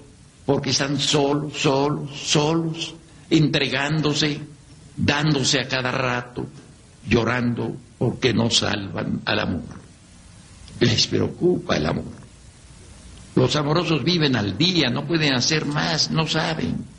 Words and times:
porque 0.45 0.69
están 0.69 0.97
solos, 0.97 1.51
solos, 1.57 2.17
solos, 2.17 2.95
entregándose, 3.29 4.39
dándose 4.95 5.59
a 5.59 5.67
cada 5.67 5.91
rato, 5.91 6.47
llorando 7.09 7.75
porque 7.97 8.33
no 8.33 8.49
salvan 8.49 9.19
al 9.25 9.37
amor. 9.37 9.63
Les 10.79 11.07
preocupa 11.07 11.75
el 11.75 11.87
amor. 11.87 12.19
Los 13.35 13.53
amorosos 13.57 14.01
viven 14.01 14.37
al 14.37 14.57
día, 14.57 14.89
no 14.89 15.05
pueden 15.05 15.33
hacer 15.33 15.65
más, 15.65 16.09
no 16.09 16.25
saben. 16.25 16.98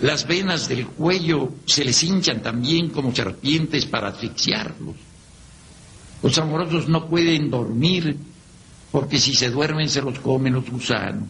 las 0.00 0.26
venas 0.26 0.68
del 0.68 0.86
cuello 0.86 1.54
se 1.66 1.84
les 1.84 2.02
hinchan 2.02 2.40
también 2.40 2.90
como 2.90 3.14
serpientes 3.14 3.84
para 3.86 4.08
asfixiarlos. 4.08 4.94
Los 6.22 6.38
amorosos 6.38 6.88
no 6.88 7.08
pueden 7.08 7.50
dormir 7.50 8.16
porque 8.92 9.18
si 9.18 9.34
se 9.34 9.50
duermen 9.50 9.88
se 9.88 10.02
los 10.02 10.18
comen 10.20 10.54
los 10.54 10.70
gusanos. 10.70 11.28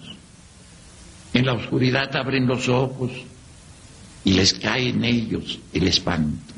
En 1.32 1.46
la 1.46 1.54
oscuridad 1.54 2.14
abren 2.16 2.46
los 2.46 2.69
ojos 2.69 3.10
y 4.25 4.32
les 4.34 4.54
cae 4.54 4.90
en 4.90 5.04
ellos 5.04 5.58
el 5.72 5.88
espanto. 5.88 6.54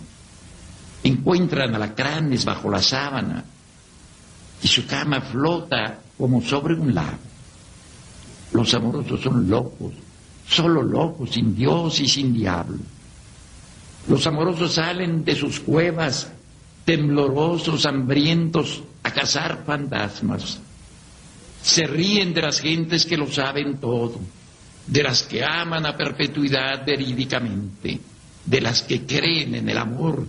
Encuentran 1.05 1.75
alacranes 1.75 2.45
bajo 2.45 2.71
la 2.71 2.83
sábana 2.83 3.45
y 4.63 4.69
su 4.69 4.85
cama 4.87 5.21
flota 5.21 6.01
como 6.19 6.43
sobre 6.43 6.75
un 6.75 6.95
lago. 6.95 7.19
Los 8.53 8.75
amorosos 8.75 9.21
son 9.21 9.49
locos 9.49 9.93
solo 10.51 10.83
locos, 10.83 11.31
sin 11.31 11.55
Dios 11.55 12.01
y 12.01 12.09
sin 12.09 12.35
diablo. 12.35 12.79
Los 14.09 14.27
amorosos 14.27 14.75
salen 14.75 15.25
de 15.25 15.37
sus 15.37 15.61
cuevas, 15.61 16.31
temblorosos, 16.85 17.87
hambrientos, 17.87 18.83
a 19.03 19.13
cazar 19.13 19.63
fantasmas. 19.65 20.59
Se 21.63 21.87
ríen 21.87 22.35
de 22.35 22.43
las 22.43 22.61
gentes 22.61 23.07
que 23.07 23.17
lo 23.17 23.31
saben 23.31 23.79
todo, 23.79 24.19
de 24.87 25.03
las 25.03 25.23
que 25.23 25.45
aman 25.45 25.87
a 25.87 25.97
perpetuidad 25.97 26.85
verídicamente, 26.85 28.01
de 28.45 28.61
las 28.61 28.83
que 28.83 29.07
creen 29.07 29.55
en 29.55 29.69
el 29.69 29.79
amor 29.79 30.27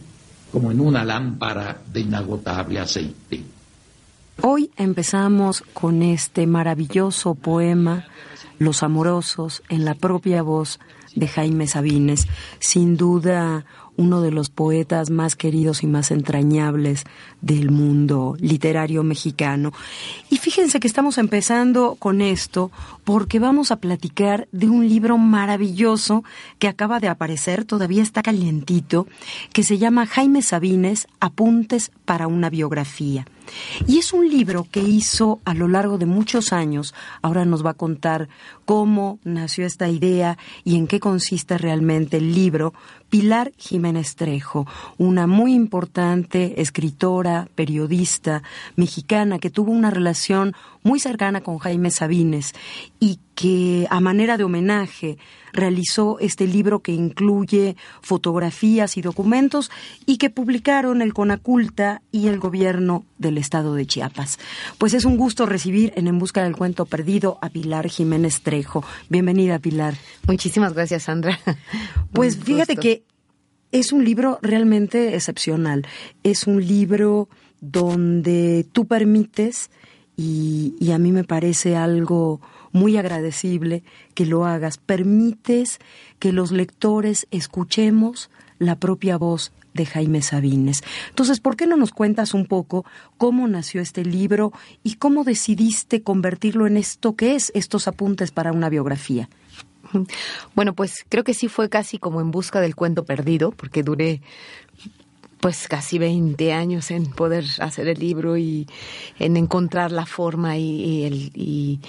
como 0.52 0.72
en 0.72 0.82
una 0.82 1.04
lámpara 1.04 1.82
de 1.92 2.02
inagotable 2.02 2.80
aceite. 2.80 3.42
Hoy 4.42 4.70
empezamos 4.76 5.64
con 5.74 6.04
este 6.04 6.46
maravilloso 6.46 7.36
poema, 7.36 8.06
Los 8.62 8.84
Amorosos, 8.84 9.64
en 9.70 9.86
la 9.86 9.96
propia 9.96 10.44
voz 10.44 10.80
de 11.16 11.28
Jaime 11.28 11.66
Sabines. 11.66 12.28
Sin 12.60 12.96
duda 12.96 13.66
uno 13.98 14.22
de 14.22 14.30
los 14.30 14.52
poetas 14.52 15.10
más 15.10 15.36
queridos 15.36 15.82
y 15.82 15.88
más 15.88 16.12
entrañables 16.12 17.06
del 17.42 17.72
mundo 17.72 18.36
literario 18.40 19.02
mexicano. 19.02 19.74
Y 20.30 20.38
fíjense 20.38 20.80
que 20.80 20.88
estamos 20.88 21.18
empezando 21.18 21.96
con 21.98 22.22
esto 22.22 22.70
porque 23.04 23.40
vamos 23.40 23.72
a 23.72 23.78
platicar 23.78 24.48
de 24.52 24.70
un 24.70 24.88
libro 24.88 25.18
maravilloso 25.18 26.24
que 26.60 26.68
acaba 26.68 27.00
de 27.00 27.08
aparecer, 27.08 27.66
todavía 27.66 28.04
está 28.04 28.22
calientito, 28.22 29.08
que 29.54 29.64
se 29.64 29.80
llama 29.80 30.06
Jaime 30.06 30.44
Sabines, 30.44 31.08
Apuntes 31.20 31.92
para 32.06 32.28
una 32.28 32.52
biografía. 32.52 33.26
Y 33.88 33.98
es 33.98 34.14
un 34.14 34.28
libro 34.30 34.68
que 34.70 34.82
hizo 34.82 35.40
a 35.46 35.54
lo 35.54 35.68
largo 35.68 35.98
de 35.98 36.06
muchos 36.06 36.54
años. 36.54 36.94
Ahora 37.22 37.46
nos 37.46 37.66
va 37.66 37.72
a 37.72 37.76
contar 37.76 38.30
cómo 38.66 39.20
nació 39.24 39.66
esta 39.66 39.90
idea 39.90 40.38
y 40.64 40.76
en 40.78 40.88
qué 40.88 41.00
consiste 41.00 41.58
realmente 41.58 42.18
el 42.18 42.34
libro, 42.34 42.74
Pilar 43.10 43.52
Jiménez 43.58 44.16
Trejo, 44.16 44.66
una 44.98 45.28
muy 45.28 45.54
importante 45.54 46.62
escritora, 46.62 47.50
periodista 47.56 48.44
mexicana 48.76 49.40
que 49.40 49.50
tuvo 49.50 49.72
una 49.72 49.92
relación 49.92 50.56
muy 50.84 51.00
cercana 51.00 51.42
con 51.42 51.58
Jaime 51.58 51.92
Sabines 51.92 52.54
y 53.00 53.20
que 53.36 53.88
a 53.90 54.00
manera 54.00 54.38
de 54.38 54.44
homenaje 54.44 55.18
realizó 55.54 56.20
este 56.20 56.48
libro 56.48 56.80
que 56.80 56.92
incluye 56.92 57.76
fotografías 58.02 58.98
y 58.98 59.02
documentos 59.02 59.72
y 60.06 60.18
que 60.18 60.30
publicaron 60.30 61.02
el 61.02 61.14
Conaculta 61.14 62.02
y 62.12 62.28
el 62.28 62.40
gobierno 62.40 63.06
del 63.18 63.38
estado 63.38 63.76
de 63.76 63.86
Chiapas. 63.86 64.40
Pues 64.78 64.94
es 64.94 65.06
un 65.06 65.18
gusto 65.18 65.46
recibir 65.46 65.94
en 65.96 66.08
En 66.08 66.20
Busca 66.20 66.44
del 66.44 66.56
Cuento 66.56 66.86
Perdido 66.86 67.38
a 67.42 67.50
Pilar 67.50 67.90
Jiménez 67.90 68.42
Trejo. 68.42 68.84
Bienvenida, 69.10 69.60
Pilar. 69.60 69.96
Muchísimas 70.28 70.74
gracias, 70.74 71.04
Sandra. 71.04 71.40
Pues 72.14 72.38
fíjate 72.38 72.76
que 72.76 73.04
es 73.72 73.94
un 73.94 74.04
libro 74.04 74.40
realmente 74.42 75.16
excepcional. 75.16 75.88
Es 76.24 76.46
un 76.46 76.66
libro 76.66 77.30
donde 77.62 78.66
tú 78.72 78.86
permites 78.86 79.70
y, 80.18 80.92
a 80.92 80.98
mí 80.98 81.12
me 81.12 81.24
parece 81.24 81.76
algo 81.76 82.42
muy 82.72 82.98
agradecible 82.98 83.84
que 84.14 84.26
lo 84.26 84.46
hagas. 84.46 84.78
Permites 84.78 85.80
que 86.20 86.32
los 86.32 86.52
lectores 86.52 87.28
escuchemos 87.32 88.30
la 88.60 88.78
propia 88.78 89.18
voz 89.18 89.52
de 89.74 89.86
Jaime 89.86 90.22
Sabines. 90.22 90.84
Entonces, 91.10 91.40
¿por 91.40 91.56
qué 91.56 91.66
no 91.66 91.78
nos 91.78 91.92
cuentas 91.92 92.34
un 92.34 92.46
poco 92.46 92.86
cómo 93.18 93.48
nació 93.48 93.82
este 93.82 94.04
libro 94.04 94.52
y 94.84 94.96
cómo 94.96 95.24
decidiste 95.24 96.04
convertirlo 96.04 96.68
en 96.68 96.78
esto 96.78 97.16
que 97.16 97.36
es, 97.36 97.52
estos 97.56 97.88
apuntes 97.88 98.32
para 98.32 98.52
una 98.52 98.70
biografía? 98.70 99.30
Bueno, 100.56 100.74
pues 100.74 101.06
creo 101.10 101.24
que 101.24 101.34
sí 101.34 101.48
fue 101.48 101.70
casi 101.70 101.98
como 101.98 102.22
en 102.22 102.32
busca 102.32 102.62
del 102.62 102.76
cuento 102.76 103.04
perdido, 103.04 103.52
porque 103.52 103.84
duré 103.84 104.22
pues 105.42 105.68
casi 105.68 105.98
20 105.98 106.54
años 106.54 106.92
en 106.92 107.08
poder 107.08 107.46
hacer 107.60 107.88
el 107.88 108.00
libro 108.00 108.38
y 108.38 108.68
en 109.20 109.36
encontrar 109.36 109.92
la 109.92 110.06
forma 110.06 110.58
y, 110.58 111.04
el, 111.04 111.32
y, 111.34 111.80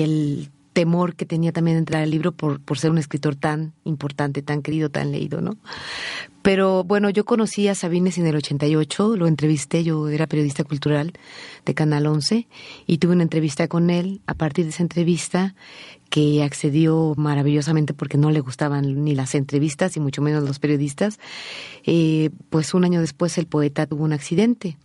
el 0.00 0.50
temor 0.72 1.14
que 1.14 1.24
tenía 1.24 1.52
también 1.52 1.76
de 1.76 1.78
entrar 1.78 2.02
al 2.02 2.10
libro 2.10 2.32
por, 2.32 2.60
por 2.60 2.78
ser 2.78 2.90
un 2.90 2.98
escritor 2.98 3.34
tan 3.36 3.72
importante, 3.84 4.42
tan 4.42 4.60
querido, 4.60 4.90
tan 4.90 5.12
leído, 5.12 5.40
¿no? 5.40 5.56
Pero 6.42 6.84
bueno, 6.84 7.10
yo 7.10 7.24
conocí 7.24 7.66
a 7.66 7.74
Sabines 7.74 8.18
en 8.18 8.26
el 8.26 8.36
88, 8.36 9.16
lo 9.16 9.26
entrevisté, 9.26 9.82
yo 9.82 10.08
era 10.08 10.26
periodista 10.26 10.62
cultural 10.64 11.12
de 11.64 11.74
Canal 11.74 12.06
11 12.06 12.46
y 12.86 12.98
tuve 12.98 13.14
una 13.14 13.24
entrevista 13.24 13.66
con 13.66 13.90
él. 13.90 14.20
A 14.26 14.34
partir 14.34 14.64
de 14.64 14.70
esa 14.70 14.84
entrevista, 14.84 15.56
que 16.10 16.42
accedió 16.42 17.14
maravillosamente 17.16 17.94
porque 17.94 18.18
no 18.18 18.30
le 18.30 18.40
gustaban 18.40 19.04
ni 19.04 19.14
las 19.14 19.34
entrevistas 19.34 19.96
y 19.96 20.00
mucho 20.00 20.22
menos 20.22 20.44
los 20.44 20.58
periodistas, 20.58 21.18
eh, 21.84 22.30
pues 22.50 22.74
un 22.74 22.84
año 22.84 23.00
después 23.00 23.36
el 23.38 23.46
poeta 23.46 23.86
tuvo 23.86 24.04
un 24.04 24.12
accidente. 24.12 24.76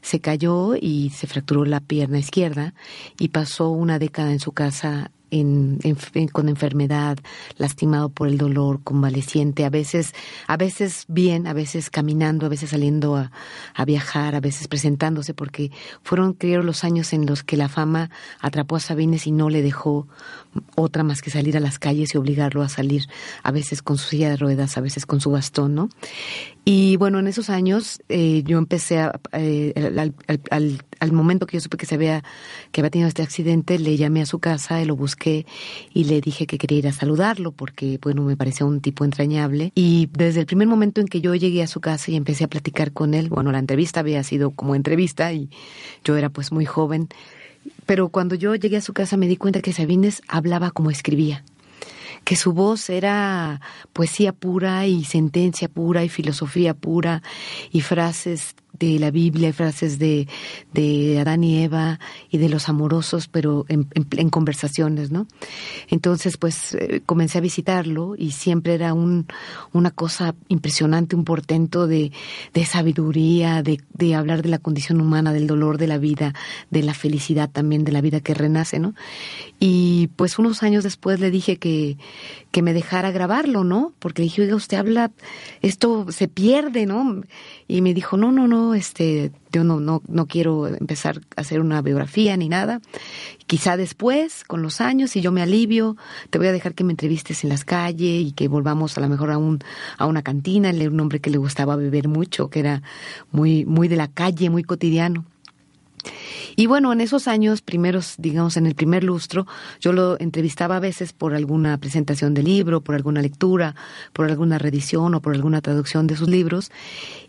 Se 0.00 0.20
cayó 0.20 0.74
y 0.74 1.10
se 1.10 1.26
fracturó 1.26 1.64
la 1.64 1.80
pierna 1.80 2.18
izquierda 2.18 2.74
y 3.18 3.28
pasó 3.28 3.70
una 3.70 3.98
década 3.98 4.32
en 4.32 4.40
su 4.40 4.52
casa 4.52 5.10
con 6.32 6.48
enfermedad, 6.48 7.18
lastimado 7.56 8.10
por 8.10 8.28
el 8.28 8.36
dolor, 8.36 8.82
convaleciente, 8.82 9.64
a 9.64 9.70
veces, 9.70 10.14
a 10.46 10.58
veces 10.58 11.06
bien, 11.08 11.46
a 11.46 11.54
veces 11.54 11.88
caminando, 11.88 12.44
a 12.44 12.48
veces 12.50 12.70
saliendo 12.70 13.16
a, 13.16 13.30
viajar, 13.86 14.34
a 14.34 14.40
veces 14.40 14.68
presentándose, 14.68 15.32
porque 15.34 15.70
fueron, 16.02 16.34
creo, 16.34 16.62
los 16.62 16.84
años 16.84 17.12
en 17.12 17.26
los 17.26 17.42
que 17.42 17.56
la 17.56 17.68
fama 17.68 18.10
atrapó 18.40 18.76
a 18.76 18.80
Sabines 18.80 19.26
y 19.26 19.32
no 19.32 19.48
le 19.48 19.62
dejó 19.62 20.06
otra 20.76 21.02
más 21.02 21.22
que 21.22 21.30
salir 21.30 21.56
a 21.56 21.60
las 21.60 21.78
calles 21.78 22.14
y 22.14 22.18
obligarlo 22.18 22.62
a 22.62 22.68
salir, 22.68 23.06
a 23.42 23.50
veces 23.50 23.82
con 23.82 23.96
su 23.96 24.08
silla 24.08 24.28
de 24.28 24.36
ruedas, 24.36 24.76
a 24.76 24.82
veces 24.82 25.06
con 25.06 25.20
su 25.20 25.30
bastón, 25.30 25.74
¿no? 25.74 25.88
Y 26.64 26.96
bueno, 26.96 27.18
en 27.18 27.26
esos 27.26 27.50
años 27.50 28.00
eh, 28.08 28.42
yo 28.44 28.58
empecé 28.58 29.00
a, 29.00 29.18
eh, 29.32 29.72
al, 30.50 30.84
al, 31.00 31.12
momento 31.12 31.46
que 31.46 31.56
yo 31.56 31.60
supe 31.60 31.76
que 31.76 31.86
se 31.86 31.96
había, 31.96 32.22
que 32.70 32.80
había 32.80 32.90
tenido 32.90 33.08
este 33.08 33.22
accidente, 33.22 33.80
le 33.80 33.96
llamé 33.96 34.22
a 34.22 34.26
su 34.26 34.38
casa 34.38 34.80
y 34.80 34.84
lo 34.84 34.94
busqué 34.94 35.21
y 35.24 36.04
le 36.04 36.20
dije 36.20 36.46
que 36.46 36.58
quería 36.58 36.78
ir 36.78 36.88
a 36.88 36.92
saludarlo 36.92 37.52
porque, 37.52 37.98
bueno, 38.02 38.22
me 38.22 38.36
parecía 38.36 38.66
un 38.66 38.80
tipo 38.80 39.04
entrañable. 39.04 39.72
Y 39.74 40.08
desde 40.12 40.40
el 40.40 40.46
primer 40.46 40.68
momento 40.68 41.00
en 41.00 41.08
que 41.08 41.20
yo 41.20 41.34
llegué 41.34 41.62
a 41.62 41.66
su 41.66 41.80
casa 41.80 42.10
y 42.10 42.16
empecé 42.16 42.44
a 42.44 42.48
platicar 42.48 42.92
con 42.92 43.14
él, 43.14 43.28
bueno, 43.28 43.52
la 43.52 43.58
entrevista 43.58 44.00
había 44.00 44.22
sido 44.22 44.50
como 44.50 44.74
entrevista 44.74 45.32
y 45.32 45.48
yo 46.04 46.16
era 46.16 46.28
pues 46.28 46.52
muy 46.52 46.64
joven, 46.64 47.08
pero 47.86 48.08
cuando 48.08 48.34
yo 48.34 48.54
llegué 48.54 48.76
a 48.76 48.82
su 48.82 48.92
casa 48.92 49.16
me 49.16 49.28
di 49.28 49.36
cuenta 49.36 49.60
que 49.60 49.72
Sabines 49.72 50.22
hablaba 50.28 50.70
como 50.70 50.90
escribía 50.90 51.44
que 52.24 52.36
su 52.36 52.52
voz 52.52 52.88
era 52.88 53.60
poesía 53.92 54.32
pura 54.32 54.86
y 54.86 55.04
sentencia 55.04 55.68
pura 55.68 56.04
y 56.04 56.08
filosofía 56.08 56.74
pura 56.74 57.22
y 57.72 57.80
frases 57.80 58.54
de 58.78 58.98
la 58.98 59.10
Biblia, 59.10 59.52
frases 59.52 59.98
de, 59.98 60.26
de 60.72 61.18
Adán 61.20 61.44
y 61.44 61.62
Eva 61.62 62.00
y 62.30 62.38
de 62.38 62.48
los 62.48 62.68
amorosos, 62.68 63.28
pero 63.28 63.64
en, 63.68 63.84
conversaciones, 64.30 65.10
¿no? 65.10 65.26
Entonces, 65.88 66.36
pues 66.36 66.74
eh, 66.74 67.02
comencé 67.04 67.38
a 67.38 67.42
visitarlo 67.42 68.14
y 68.16 68.32
siempre 68.32 68.74
era 68.74 68.94
un, 68.94 69.26
una 69.72 69.90
cosa 69.90 70.34
impresionante, 70.48 71.16
un 71.16 71.24
portento 71.24 71.86
de, 71.86 72.12
de 72.54 72.64
sabiduría, 72.64 73.62
de, 73.62 73.80
de 73.92 74.14
hablar 74.14 74.42
de 74.42 74.48
la 74.48 74.58
condición 74.58 75.00
humana, 75.00 75.32
del 75.32 75.46
dolor 75.46 75.78
de 75.78 75.86
la 75.86 75.98
vida, 75.98 76.34
de 76.70 76.82
la 76.82 76.94
felicidad 76.94 77.50
también, 77.50 77.84
de 77.84 77.92
la 77.92 78.00
vida 78.00 78.20
que 78.20 78.34
renace, 78.34 78.78
¿no? 78.78 78.94
Y 79.60 80.08
pues 80.16 80.38
unos 80.38 80.62
años 80.62 80.82
después 80.82 81.20
le 81.20 81.30
dije 81.30 81.58
que, 81.58 81.96
que 82.50 82.62
me 82.62 82.72
dejara 82.72 83.10
grabarlo, 83.10 83.64
¿no? 83.64 83.92
Porque 83.98 84.22
le 84.22 84.24
dije, 84.24 84.42
oiga, 84.42 84.56
usted 84.56 84.76
habla, 84.76 85.12
esto 85.60 86.06
se 86.10 86.28
pierde, 86.28 86.86
¿no? 86.86 87.22
Y 87.68 87.80
me 87.80 87.94
dijo, 87.94 88.16
no, 88.16 88.32
no, 88.32 88.48
no, 88.48 88.61
este, 88.74 89.32
yo 89.52 89.64
no, 89.64 89.80
no, 89.80 90.02
no 90.08 90.26
quiero 90.26 90.66
empezar 90.66 91.20
a 91.36 91.42
hacer 91.42 91.60
una 91.60 91.82
biografía 91.82 92.36
ni 92.36 92.48
nada. 92.48 92.80
Quizá 93.46 93.76
después, 93.76 94.44
con 94.44 94.62
los 94.62 94.80
años, 94.80 95.10
si 95.10 95.20
yo 95.20 95.32
me 95.32 95.42
alivio, 95.42 95.96
te 96.30 96.38
voy 96.38 96.46
a 96.46 96.52
dejar 96.52 96.74
que 96.74 96.84
me 96.84 96.92
entrevistes 96.92 97.44
en 97.44 97.50
las 97.50 97.64
calles 97.64 98.26
y 98.26 98.32
que 98.32 98.48
volvamos 98.48 98.96
a 98.96 99.00
lo 99.00 99.08
mejor 99.08 99.30
a 99.30 99.38
un, 99.38 99.60
a 99.98 100.06
una 100.06 100.22
cantina. 100.22 100.70
Él 100.70 100.88
un 100.88 101.00
hombre 101.00 101.20
que 101.20 101.30
le 101.30 101.38
gustaba 101.38 101.76
beber 101.76 102.08
mucho, 102.08 102.48
que 102.48 102.60
era 102.60 102.82
muy, 103.30 103.64
muy 103.64 103.88
de 103.88 103.96
la 103.96 104.08
calle, 104.08 104.50
muy 104.50 104.64
cotidiano. 104.64 105.24
Y 106.56 106.66
bueno, 106.66 106.92
en 106.92 107.00
esos 107.00 107.28
años 107.28 107.62
primeros, 107.62 108.14
digamos, 108.18 108.56
en 108.56 108.66
el 108.66 108.74
primer 108.74 109.04
lustro, 109.04 109.46
yo 109.80 109.92
lo 109.92 110.18
entrevistaba 110.20 110.76
a 110.76 110.80
veces 110.80 111.12
por 111.12 111.34
alguna 111.34 111.78
presentación 111.78 112.34
de 112.34 112.42
libro, 112.42 112.80
por 112.80 112.94
alguna 112.94 113.22
lectura, 113.22 113.74
por 114.12 114.30
alguna 114.30 114.58
reedición 114.58 115.14
o 115.14 115.20
por 115.20 115.34
alguna 115.34 115.60
traducción 115.60 116.06
de 116.06 116.16
sus 116.16 116.28
libros, 116.28 116.70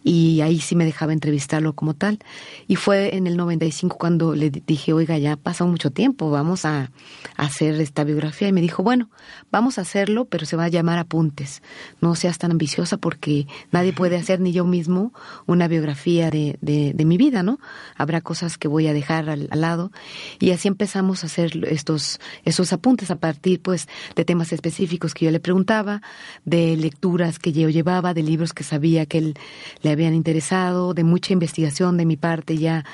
y 0.03 0.41
ahí 0.41 0.59
sí 0.59 0.75
me 0.75 0.85
dejaba 0.85 1.13
entrevistarlo 1.13 1.73
como 1.73 1.93
tal. 1.93 2.19
Y 2.67 2.75
fue 2.75 3.15
en 3.15 3.27
el 3.27 3.37
95 3.37 3.97
cuando 3.97 4.35
le 4.35 4.49
dije, 4.49 4.93
oiga, 4.93 5.17
ya 5.17 5.37
pasó 5.37 5.65
mucho 5.67 5.91
tiempo, 5.91 6.29
vamos 6.29 6.65
a, 6.65 6.91
hacer 7.37 7.79
esta 7.81 8.03
biografía. 8.03 8.47
Y 8.47 8.53
me 8.53 8.61
dijo, 8.61 8.83
bueno, 8.83 9.09
vamos 9.51 9.77
a 9.77 9.81
hacerlo, 9.81 10.25
pero 10.25 10.45
se 10.45 10.55
va 10.55 10.65
a 10.65 10.69
llamar 10.69 10.99
Apuntes. 10.99 11.61
No 12.01 12.15
seas 12.15 12.37
tan 12.37 12.51
ambiciosa 12.51 12.97
porque 12.97 13.47
nadie 13.71 13.93
puede 13.93 14.17
hacer, 14.17 14.39
ni 14.39 14.51
yo 14.51 14.65
mismo, 14.65 15.13
una 15.45 15.67
biografía 15.67 16.29
de, 16.29 16.57
de, 16.61 16.93
de 16.93 17.05
mi 17.05 17.17
vida, 17.17 17.43
¿no? 17.43 17.59
Habrá 17.95 18.21
cosas 18.21 18.57
que 18.57 18.67
voy 18.67 18.87
a 18.87 18.92
dejar 18.93 19.29
al, 19.29 19.49
lado. 19.53 19.91
Y 20.39 20.51
así 20.51 20.67
empezamos 20.67 21.23
a 21.23 21.27
hacer 21.27 21.65
estos 21.65 22.19
esos 22.45 22.73
apuntes 22.73 23.11
a 23.11 23.15
partir 23.15 23.61
pues 23.61 23.87
de 24.15 24.25
temas 24.25 24.51
específicos 24.51 25.13
que 25.13 25.25
yo 25.25 25.31
le 25.31 25.39
preguntaba, 25.39 26.01
de 26.45 26.75
lecturas 26.77 27.39
que 27.39 27.51
yo 27.51 27.69
llevaba, 27.69 28.13
de 28.13 28.23
libros 28.23 28.53
que 28.53 28.63
sabía 28.63 29.05
que 29.05 29.17
él 29.17 29.33
le 29.81 29.91
habían 29.91 30.13
interesado, 30.13 30.93
de 30.93 31.03
mucha 31.03 31.33
investigación 31.33 31.97
de 31.97 32.05
mi 32.05 32.17
parte 32.17 32.57
ya 32.57 32.85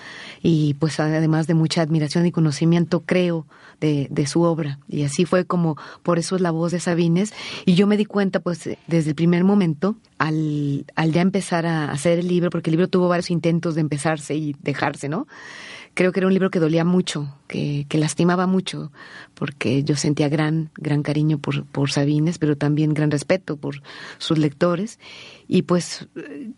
y 0.42 0.76
pues 0.76 1.00
además 1.00 1.48
de 1.48 1.54
mucha 1.54 1.82
admiración 1.82 2.26
y 2.26 2.32
conocimiento 2.32 3.02
creo 3.02 3.46
de, 3.80 4.08
de 4.10 4.28
su 4.28 4.42
obra. 4.42 4.80
Y 4.88 5.04
así 5.04 5.26
fue 5.26 5.46
como 5.46 5.78
por 6.04 6.20
eso 6.20 6.36
es 6.36 6.42
la 6.42 6.52
voz 6.52 6.72
de 6.72 6.80
Sabines. 6.80 7.34
Y 7.66 7.76
yo 7.76 7.88
me 7.88 7.98
di 7.98 8.06
cuenta 8.06 8.40
pues 8.40 8.70
desde 8.88 9.10
el 9.10 9.16
primer 9.16 9.44
momento 9.44 9.96
al, 10.20 10.86
al 10.96 11.12
ya 11.12 11.22
empezar 11.22 11.66
a 11.66 11.92
hacer 11.92 12.20
el 12.20 12.28
libro, 12.28 12.52
porque 12.52 12.70
el 12.70 12.74
libro 12.76 12.88
tuvo 12.88 13.08
varios 13.08 13.32
intentos 13.32 13.76
de 13.76 13.82
empezarse 13.82 14.36
y 14.36 14.56
dejarse, 14.62 15.10
¿no? 15.10 15.26
creo 15.94 16.12
que 16.14 16.22
era 16.22 16.28
un 16.28 16.34
libro 16.34 16.50
que 16.50 16.60
dolía 16.60 16.86
mucho, 16.86 17.36
que, 17.48 17.86
que, 17.90 17.98
lastimaba 17.98 18.48
mucho, 18.48 18.92
porque 19.34 19.84
yo 19.84 19.96
sentía 19.98 20.30
gran, 20.30 20.70
gran 20.78 21.04
cariño 21.04 21.40
por, 21.40 21.66
por 21.66 21.92
Sabines, 21.92 22.38
pero 22.38 22.56
también 22.56 22.94
gran 22.94 23.12
respeto 23.12 23.58
por 23.58 23.82
sus 24.18 24.38
lectores. 24.38 25.00
Y 25.52 25.64
pues 25.64 26.08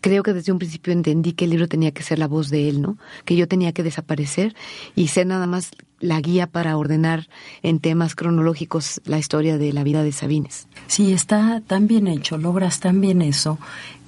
creo 0.02 0.22
que 0.22 0.34
desde 0.34 0.52
un 0.52 0.58
principio 0.58 0.92
entendí 0.92 1.32
que 1.32 1.46
el 1.46 1.50
libro 1.50 1.66
tenía 1.66 1.92
que 1.92 2.02
ser 2.02 2.18
la 2.18 2.28
voz 2.28 2.50
de 2.50 2.68
él, 2.68 2.82
¿no? 2.82 2.98
Que 3.24 3.36
yo 3.36 3.48
tenía 3.48 3.72
que 3.72 3.82
desaparecer 3.82 4.54
y 4.94 5.08
ser 5.08 5.26
nada 5.26 5.46
más 5.46 5.70
la 5.98 6.20
guía 6.20 6.46
para 6.46 6.76
ordenar 6.76 7.28
en 7.62 7.80
temas 7.80 8.14
cronológicos 8.14 9.00
la 9.06 9.18
historia 9.18 9.56
de 9.56 9.72
la 9.72 9.82
vida 9.82 10.02
de 10.02 10.12
Sabines. 10.12 10.68
Sí, 10.88 11.12
está 11.12 11.62
tan 11.66 11.86
bien 11.86 12.06
hecho, 12.06 12.36
logras 12.36 12.80
tan 12.80 13.00
bien 13.00 13.22
eso, 13.22 13.58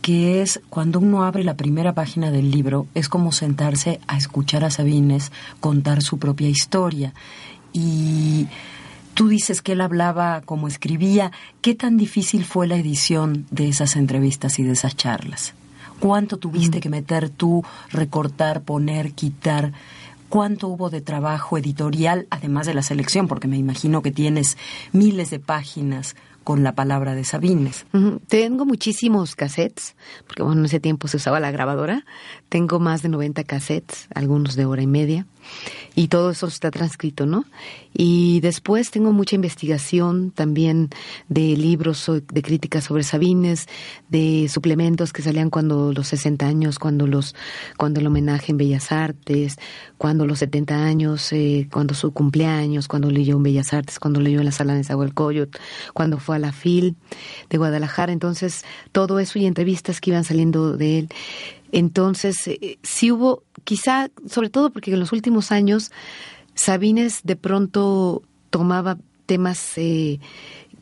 que 0.03 0.43
es 0.43 0.61
cuando 0.69 0.99
uno 0.99 1.25
abre 1.25 1.45
la 1.45 1.57
primera 1.57 1.95
página 1.95 2.31
del 2.31 2.51
libro, 2.51 2.87
es 2.95 3.09
como 3.09 3.33
sentarse 3.33 4.01
a 4.07 4.19
escuchar 4.19 4.65
a 4.65 4.71
Sabines 4.71 5.33
contar 5.61 6.03
su 6.03 6.19
propia 6.19 6.51
historia. 6.51 7.15
Y 7.73 8.49
tú 9.15 9.29
dices 9.29 9.63
que 9.63 9.73
él 9.73 9.81
hablaba 9.81 10.43
como 10.43 10.69
escribía. 10.69 11.33
¿Qué 11.63 11.75
tan 11.75 11.97
difícil 11.97 12.45
fue 12.45 12.67
la 12.67 12.77
edición 12.77 13.47
de 13.51 13.69
esas 13.69 13.97
entrevistas 13.97 14.59
y 14.59 14.65
de 14.65 14.73
esas 14.73 14.97
charlas? 14.97 15.55
¿Cuánto 16.01 16.37
tuviste 16.37 16.79
mm. 16.79 16.81
que 16.81 16.89
meter 16.91 17.31
tú, 17.31 17.65
recortar, 17.91 18.63
poner, 18.63 19.13
quitar? 19.13 19.73
¿Cuánto 20.29 20.69
hubo 20.69 20.91
de 20.91 21.01
trabajo 21.01 21.57
editorial, 21.57 22.27
además 22.31 22.67
de 22.67 22.75
la 22.75 22.83
selección? 22.83 23.29
Porque 23.29 23.49
me 23.49 23.57
imagino 23.57 24.03
que 24.03 24.11
tienes 24.11 24.59
miles 24.93 25.31
de 25.31 25.39
páginas 25.39 26.17
con 26.43 26.63
la 26.63 26.75
palabra 26.75 27.15
de 27.15 27.25
Sabines. 27.25 27.87
Tengo 28.29 28.67
muchísimos 28.67 29.35
cassettes, 29.35 29.97
porque 30.27 30.43
bueno, 30.43 30.61
en 30.61 30.67
ese 30.67 30.81
tiempo 30.81 31.09
se 31.09 31.17
usaba 31.17 31.41
la 31.41 31.51
grabadora. 31.51 32.05
Tengo 32.51 32.81
más 32.81 33.01
de 33.03 33.09
90 33.09 33.45
cassettes, 33.45 34.09
algunos 34.15 34.57
de 34.57 34.67
hora 34.67 34.83
y 34.83 34.87
media 34.87 35.27
y 35.95 36.09
todo 36.09 36.31
eso 36.31 36.47
está 36.49 36.71
transcrito, 36.71 37.27
¿no? 37.27 37.45
Y 37.93 38.41
después 38.41 38.91
tengo 38.91 39.13
mucha 39.13 39.37
investigación 39.37 40.33
también 40.33 40.91
de 41.29 41.57
libros 41.57 42.11
de 42.11 42.43
críticas 42.43 42.85
sobre 42.85 43.05
Sabines, 43.05 43.69
de 44.09 44.49
suplementos 44.49 45.13
que 45.13 45.23
salían 45.23 45.51
cuando 45.51 45.93
los 45.93 46.09
60 46.09 46.47
años, 46.47 46.79
cuando 46.81 47.07
los 47.07 47.37
cuando 47.77 48.01
el 48.01 48.07
homenaje 48.09 48.51
en 48.51 48.59
Bellas 48.59 48.91
Artes, 48.91 49.57
cuando 49.97 50.27
los 50.27 50.41
70 50.41 50.85
años, 50.85 51.33
eh, 51.33 51.69
cuando 51.73 51.95
su 51.95 52.13
cumpleaños, 52.13 52.89
cuando 52.89 53.11
leyó 53.11 53.37
en 53.37 53.45
Bellas 53.45 53.73
Artes, 53.73 54.01
cuando 54.01 54.21
leyó 54.21 54.41
en 54.41 54.47
la 54.47 54.53
sala 54.53 54.75
de 54.75 54.83
Zahualcoyot, 54.83 55.57
cuando 55.93 56.19
fue 56.19 56.37
a 56.37 56.41
la 56.41 56.53
FIL 56.53 56.97
de 57.49 57.59
Guadalajara, 57.59 58.13
entonces 58.13 58.65
todo 58.91 59.21
eso 59.21 59.39
y 59.39 59.47
entrevistas 59.47 60.01
que 60.01 60.11
iban 60.11 60.25
saliendo 60.25 60.77
de 60.77 60.99
él 60.99 61.09
entonces, 61.75 62.47
eh, 62.47 62.79
sí 62.85 63.11
hubo, 63.11 63.43
quizá, 63.65 64.09
sobre 64.29 64.49
todo 64.49 64.71
porque 64.71 64.93
en 64.93 65.01
los 65.01 65.11
últimos 65.11 65.51
años, 65.51 65.91
Sabines 66.55 67.23
de 67.25 67.35
pronto 67.35 68.23
tomaba 68.51 68.97
temas 69.27 69.77
eh, 69.77 70.21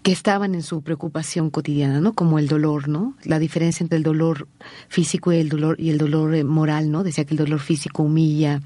que 0.02 0.10
estaban 0.10 0.54
en 0.54 0.62
su 0.62 0.82
preocupación 0.82 1.50
cotidiana, 1.50 2.00
¿no? 2.00 2.12
Como 2.12 2.40
el 2.40 2.48
dolor, 2.48 2.88
¿no? 2.88 3.14
La 3.22 3.38
diferencia 3.38 3.84
entre 3.84 3.98
el 3.98 4.02
dolor 4.02 4.48
físico 4.88 5.32
y 5.32 5.36
el 5.36 5.48
dolor 5.48 5.80
y 5.80 5.90
el 5.90 5.98
dolor 5.98 6.34
eh, 6.34 6.42
moral, 6.42 6.90
¿no? 6.90 7.04
Decía 7.04 7.24
que 7.24 7.34
el 7.34 7.38
dolor 7.38 7.60
físico 7.60 8.02
humilla 8.02 8.60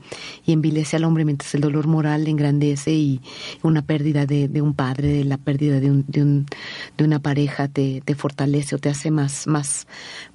y 0.46 0.52
envilece 0.52 0.96
al 0.96 1.04
hombre, 1.04 1.26
mientras 1.26 1.54
el 1.54 1.60
dolor 1.60 1.86
moral 1.88 2.26
engrandece 2.26 2.92
y 2.92 3.20
una 3.62 3.82
pérdida 3.82 4.24
de, 4.24 4.48
un 4.62 4.72
padre, 4.72 5.08
de 5.08 5.24
la 5.24 5.36
pérdida 5.36 5.78
de, 5.78 5.90
un, 5.90 6.04
de, 6.08 6.22
un, 6.22 6.46
de 6.96 7.04
una 7.04 7.18
pareja 7.18 7.68
te, 7.68 8.02
te, 8.02 8.14
fortalece 8.14 8.74
o 8.74 8.78
te 8.78 8.88
hace 8.88 9.10
más, 9.10 9.46
más, 9.46 9.86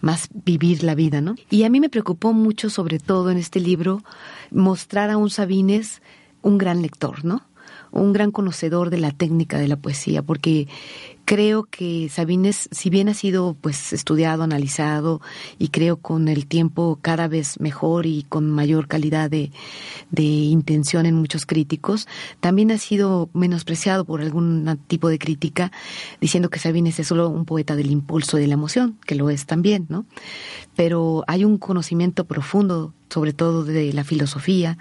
más 0.02 0.30
vivir 0.46 0.84
la 0.84 0.94
vida, 0.94 1.20
¿no? 1.20 1.36
Y 1.50 1.64
a 1.64 1.70
mí 1.70 1.80
me 1.80 1.90
preocupó 1.90 2.32
mucho, 2.32 2.70
sobre 2.70 3.00
todo 3.00 3.32
en 3.32 3.38
este 3.38 3.60
libro, 3.60 4.04
mostrar 4.52 5.10
a 5.10 5.18
un 5.18 5.32
Sabines 5.32 6.02
un 6.44 6.58
gran 6.58 6.82
lector, 6.82 7.26
¿no? 7.26 7.44
Un 7.92 8.14
gran 8.14 8.32
conocedor 8.32 8.90
de 8.90 9.00
la 9.00 9.12
técnica 9.12 9.58
de 9.58 9.68
la 9.68 9.76
poesía, 9.76 10.22
porque 10.22 10.68
creo 11.26 11.64
que 11.64 12.10
Sabines, 12.10 12.68
si 12.72 12.90
bien 12.90 13.10
ha 13.10 13.14
sido 13.14 13.56
pues 13.60 13.94
estudiado, 13.94 14.44
analizado 14.44 15.22
y 15.60 15.70
creo 15.70 15.98
con 15.98 16.28
el 16.28 16.46
tiempo 16.46 17.00
cada 17.02 17.28
vez 17.28 17.60
mejor 17.60 18.06
y 18.06 18.24
con 18.24 18.50
mayor 18.50 18.88
calidad 18.88 19.30
de, 19.30 19.52
de 20.10 20.24
intención 20.24 21.06
en 21.06 21.16
muchos 21.16 21.46
críticos, 21.46 22.08
también 22.40 22.72
ha 22.72 22.78
sido 22.78 23.30
menospreciado 23.34 24.06
por 24.06 24.22
algún 24.22 24.80
tipo 24.88 25.10
de 25.10 25.20
crítica 25.20 25.72
diciendo 26.20 26.50
que 26.50 26.60
Sabines 26.60 27.00
es 27.00 27.08
solo 27.08 27.30
un 27.30 27.46
poeta 27.46 27.76
del 27.76 27.92
impulso 27.92 28.38
y 28.38 28.42
de 28.42 28.48
la 28.48 28.56
emoción, 28.56 28.98
que 29.06 29.16
lo 29.16 29.30
es 29.30 29.46
también, 29.46 29.86
¿no? 29.90 30.06
Pero 30.76 31.24
hay 31.28 31.46
un 31.46 31.58
conocimiento 31.58 32.26
profundo 32.26 32.94
sobre 33.12 33.34
todo 33.34 33.64
de 33.66 33.92
la 33.92 34.04
filosofía, 34.04 34.78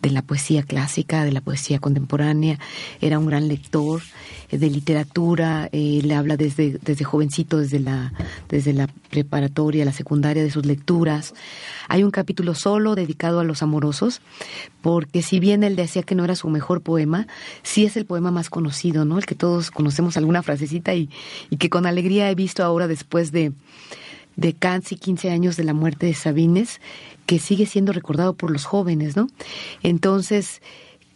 de 0.00 0.10
la 0.10 0.22
poesía 0.22 0.62
clásica, 0.62 1.24
de 1.24 1.32
la 1.32 1.42
poesía 1.42 1.78
contemporánea. 1.78 2.58
Era 3.00 3.18
un 3.18 3.26
gran 3.26 3.46
lector 3.46 4.02
eh, 4.50 4.58
de 4.58 4.70
literatura, 4.70 5.68
eh, 5.70 6.00
le 6.02 6.14
habla 6.14 6.36
desde, 6.36 6.78
desde 6.82 7.04
jovencito, 7.04 7.58
desde 7.58 7.80
la, 7.80 8.12
desde 8.48 8.72
la 8.72 8.88
preparatoria, 9.10 9.84
la 9.84 9.92
secundaria, 9.92 10.42
de 10.42 10.50
sus 10.50 10.64
lecturas. 10.64 11.34
Hay 11.88 12.02
un 12.02 12.10
capítulo 12.10 12.54
solo 12.54 12.94
dedicado 12.94 13.40
a 13.40 13.44
los 13.44 13.62
amorosos, 13.62 14.22
porque 14.80 15.22
si 15.22 15.38
bien 15.38 15.62
él 15.62 15.76
decía 15.76 16.02
que 16.02 16.14
no 16.14 16.24
era 16.24 16.36
su 16.36 16.48
mejor 16.48 16.80
poema, 16.80 17.26
sí 17.62 17.84
es 17.84 17.96
el 17.96 18.06
poema 18.06 18.30
más 18.30 18.48
conocido, 18.48 19.04
¿no? 19.04 19.18
El 19.18 19.26
que 19.26 19.34
todos 19.34 19.70
conocemos 19.70 20.16
alguna 20.16 20.42
frasecita 20.42 20.94
y, 20.94 21.10
y 21.50 21.58
que 21.58 21.68
con 21.68 21.84
alegría 21.84 22.30
he 22.30 22.34
visto 22.34 22.64
ahora 22.64 22.88
después 22.88 23.30
de 23.30 23.52
de 24.36 24.52
casi 24.52 24.96
15 24.96 25.30
años 25.30 25.56
de 25.56 25.64
la 25.64 25.74
muerte 25.74 26.06
de 26.06 26.14
Sabines, 26.14 26.80
que 27.26 27.38
sigue 27.38 27.66
siendo 27.66 27.92
recordado 27.92 28.34
por 28.34 28.50
los 28.50 28.64
jóvenes, 28.64 29.16
¿no? 29.16 29.28
Entonces, 29.82 30.60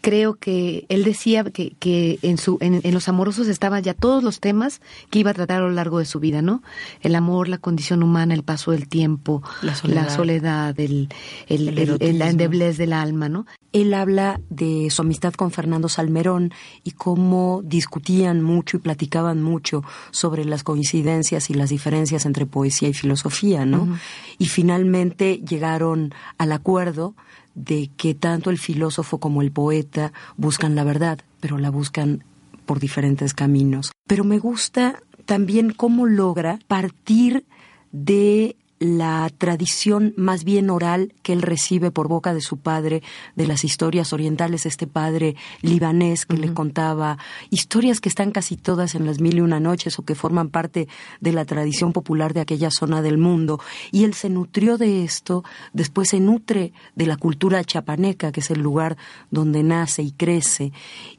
creo 0.08 0.36
que 0.36 0.86
él 0.88 1.04
decía 1.04 1.44
que, 1.44 1.74
que 1.78 2.18
en, 2.22 2.38
su, 2.38 2.56
en, 2.62 2.80
los 2.94 3.08
amorosos 3.08 3.46
estaban 3.46 3.82
ya 3.82 3.92
todos 3.92 4.24
los 4.24 4.40
temas 4.40 4.80
que 5.10 5.18
iba 5.18 5.32
a 5.32 5.34
tratar 5.34 5.58
a 5.58 5.64
lo 5.66 5.70
largo 5.70 5.98
de 5.98 6.06
su 6.06 6.18
vida, 6.18 6.40
¿no? 6.40 6.62
El 7.02 7.14
amor, 7.14 7.46
la 7.48 7.58
condición 7.58 8.02
humana, 8.02 8.32
el 8.32 8.42
paso 8.42 8.70
del 8.70 8.88
tiempo, 8.88 9.42
la 9.60 9.74
soledad, 10.08 10.80
el, 10.80 11.10
el, 11.46 12.18
la 12.18 12.30
endeblez 12.30 12.78
del 12.78 12.94
alma, 12.94 13.28
¿no? 13.28 13.44
Él 13.74 13.92
habla 13.92 14.40
de 14.48 14.88
su 14.90 15.02
amistad 15.02 15.34
con 15.34 15.50
Fernando 15.50 15.90
Salmerón 15.90 16.54
y 16.84 16.92
cómo 16.92 17.60
discutían 17.62 18.40
mucho 18.40 18.78
y 18.78 18.80
platicaban 18.80 19.42
mucho 19.42 19.84
sobre 20.10 20.46
las 20.46 20.64
coincidencias 20.64 21.50
y 21.50 21.54
las 21.54 21.68
diferencias 21.68 22.24
entre 22.24 22.46
poesía 22.46 22.88
y 22.88 22.94
filosofía, 22.94 23.66
¿no? 23.66 23.98
Y 24.38 24.46
finalmente 24.46 25.42
llegaron 25.46 26.14
al 26.38 26.52
acuerdo 26.52 27.14
de 27.58 27.90
que 27.96 28.14
tanto 28.14 28.50
el 28.50 28.58
filósofo 28.58 29.18
como 29.18 29.42
el 29.42 29.50
poeta 29.50 30.12
buscan 30.36 30.74
la 30.74 30.84
verdad, 30.84 31.18
pero 31.40 31.58
la 31.58 31.70
buscan 31.70 32.24
por 32.66 32.78
diferentes 32.78 33.34
caminos. 33.34 33.92
Pero 34.06 34.24
me 34.24 34.38
gusta 34.38 35.02
también 35.26 35.72
cómo 35.72 36.06
logra 36.06 36.58
partir 36.68 37.44
de 37.90 38.56
la 38.78 39.30
tradición 39.36 40.14
más 40.16 40.44
bien 40.44 40.70
oral 40.70 41.14
que 41.22 41.32
él 41.32 41.42
recibe 41.42 41.90
por 41.90 42.08
boca 42.08 42.34
de 42.34 42.40
su 42.40 42.58
padre 42.58 43.02
de 43.34 43.46
las 43.46 43.64
historias 43.64 44.12
orientales, 44.12 44.66
este 44.66 44.86
padre 44.86 45.36
libanés 45.62 46.26
que 46.26 46.36
le 46.36 46.52
contaba 46.54 47.18
historias 47.50 48.00
que 48.00 48.08
están 48.08 48.30
casi 48.30 48.56
todas 48.56 48.94
en 48.94 49.06
las 49.06 49.20
mil 49.20 49.38
y 49.38 49.40
una 49.40 49.60
noches 49.60 49.98
o 49.98 50.04
que 50.04 50.14
forman 50.14 50.48
parte 50.50 50.88
de 51.20 51.32
la 51.32 51.44
tradición 51.44 51.92
popular 51.92 52.34
de 52.34 52.40
aquella 52.40 52.70
zona 52.70 53.02
del 53.02 53.18
mundo. 53.18 53.60
Y 53.90 54.04
él 54.04 54.14
se 54.14 54.30
nutrió 54.30 54.78
de 54.78 55.04
esto, 55.04 55.44
después 55.72 56.10
se 56.10 56.20
nutre 56.20 56.72
de 56.94 57.06
la 57.06 57.16
cultura 57.16 57.64
chapaneca, 57.64 58.32
que 58.32 58.40
es 58.40 58.50
el 58.50 58.60
lugar 58.60 58.96
donde 59.30 59.62
nace 59.62 60.02
y 60.02 60.12
crece, 60.12 60.72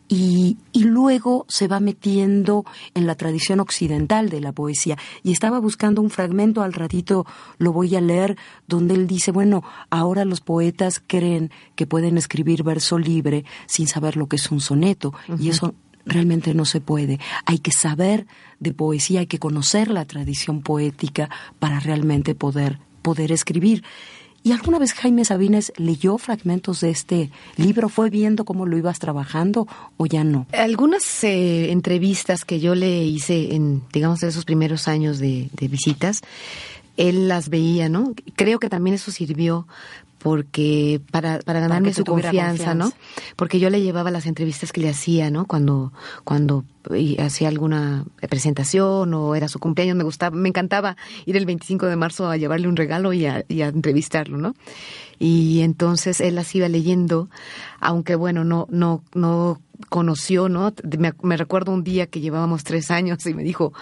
y, 0.09 0.57
y, 0.73 0.83
luego 0.85 1.45
se 1.47 1.67
va 1.67 1.79
metiendo 1.79 2.65
en 2.95 3.05
la 3.05 3.13
tradición 3.13 3.59
occidental 3.59 4.29
de 4.29 4.41
la 4.41 4.51
poesía. 4.51 4.97
Y 5.23 5.31
estaba 5.31 5.59
buscando 5.59 6.01
un 6.01 6.09
fragmento, 6.09 6.63
al 6.63 6.73
ratito 6.73 7.27
lo 7.59 7.71
voy 7.71 7.95
a 7.95 8.01
leer, 8.01 8.35
donde 8.67 8.95
él 8.95 9.05
dice, 9.05 9.31
bueno, 9.31 9.63
ahora 9.91 10.25
los 10.25 10.41
poetas 10.41 11.01
creen 11.05 11.51
que 11.75 11.85
pueden 11.85 12.17
escribir 12.17 12.63
verso 12.63 12.97
libre 12.97 13.45
sin 13.67 13.87
saber 13.87 14.17
lo 14.17 14.27
que 14.27 14.37
es 14.37 14.51
un 14.51 14.61
soneto, 14.61 15.13
y 15.39 15.49
eso 15.49 15.75
realmente 16.05 16.53
no 16.53 16.65
se 16.65 16.81
puede. 16.81 17.19
Hay 17.45 17.59
que 17.59 17.71
saber 17.71 18.25
de 18.59 18.73
poesía, 18.73 19.21
hay 19.21 19.27
que 19.27 19.39
conocer 19.39 19.89
la 19.89 20.05
tradición 20.05 20.61
poética 20.61 21.29
para 21.59 21.79
realmente 21.79 22.35
poder, 22.35 22.79
poder 23.01 23.31
escribir. 23.31 23.83
¿Y 24.43 24.51
alguna 24.53 24.79
vez 24.79 24.93
Jaime 24.93 25.25
Sabines 25.25 25.73
leyó 25.77 26.17
fragmentos 26.17 26.81
de 26.81 26.89
este 26.91 27.29
libro? 27.57 27.89
¿Fue 27.89 28.09
viendo 28.09 28.45
cómo 28.45 28.65
lo 28.65 28.77
ibas 28.77 28.99
trabajando 28.99 29.67
o 29.97 30.05
ya 30.05 30.23
no? 30.23 30.47
Algunas 30.53 31.23
eh, 31.23 31.71
entrevistas 31.71 32.45
que 32.45 32.59
yo 32.59 32.75
le 32.75 33.03
hice 33.03 33.55
en, 33.55 33.83
digamos, 33.91 34.23
esos 34.23 34.45
primeros 34.45 34.87
años 34.87 35.19
de, 35.19 35.49
de 35.53 35.67
visitas, 35.67 36.21
él 36.97 37.27
las 37.27 37.49
veía, 37.49 37.89
¿no? 37.89 38.13
Creo 38.35 38.59
que 38.59 38.69
también 38.69 38.95
eso 38.95 39.11
sirvió 39.11 39.67
porque 40.19 41.01
para, 41.11 41.39
para 41.39 41.61
ganarme 41.61 41.93
su 41.93 42.03
confianza, 42.03 42.75
¿no? 42.75 42.91
Porque 43.35 43.59
yo 43.59 43.69
le 43.69 43.81
llevaba 43.81 44.11
las 44.11 44.25
entrevistas 44.25 44.71
que 44.71 44.81
le 44.81 44.89
hacía, 44.89 45.31
¿no? 45.31 45.45
Cuando, 45.45 45.93
cuando 46.23 46.65
y 46.95 47.19
hacía 47.19 47.47
alguna 47.47 48.05
presentación 48.29 49.13
o 49.13 49.35
era 49.35 49.47
su 49.47 49.59
cumpleaños, 49.59 49.95
me 49.95 50.03
gustaba, 50.03 50.35
me 50.35 50.49
encantaba 50.49 50.97
ir 51.25 51.37
el 51.37 51.45
25 51.45 51.85
de 51.85 51.95
marzo 51.95 52.29
a 52.29 52.37
llevarle 52.37 52.67
un 52.67 52.75
regalo 52.75 53.13
y 53.13 53.25
a, 53.25 53.43
y 53.47 53.61
a 53.61 53.67
entrevistarlo, 53.67 54.37
¿no? 54.37 54.55
Y 55.19 55.61
entonces 55.61 56.21
él 56.21 56.35
las 56.35 56.55
iba 56.55 56.69
leyendo, 56.69 57.29
aunque 57.81 58.15
bueno, 58.15 58.45
no, 58.45 58.67
no, 58.69 59.03
no 59.13 59.59
conoció, 59.89 60.49
¿no? 60.49 60.73
Me, 60.97 61.37
recuerdo 61.37 61.73
un 61.73 61.83
día 61.83 62.07
que 62.07 62.21
llevábamos 62.21 62.63
tres 62.63 62.89
años 62.89 63.25
y 63.25 63.33
me 63.33 63.43
dijo, 63.43 63.73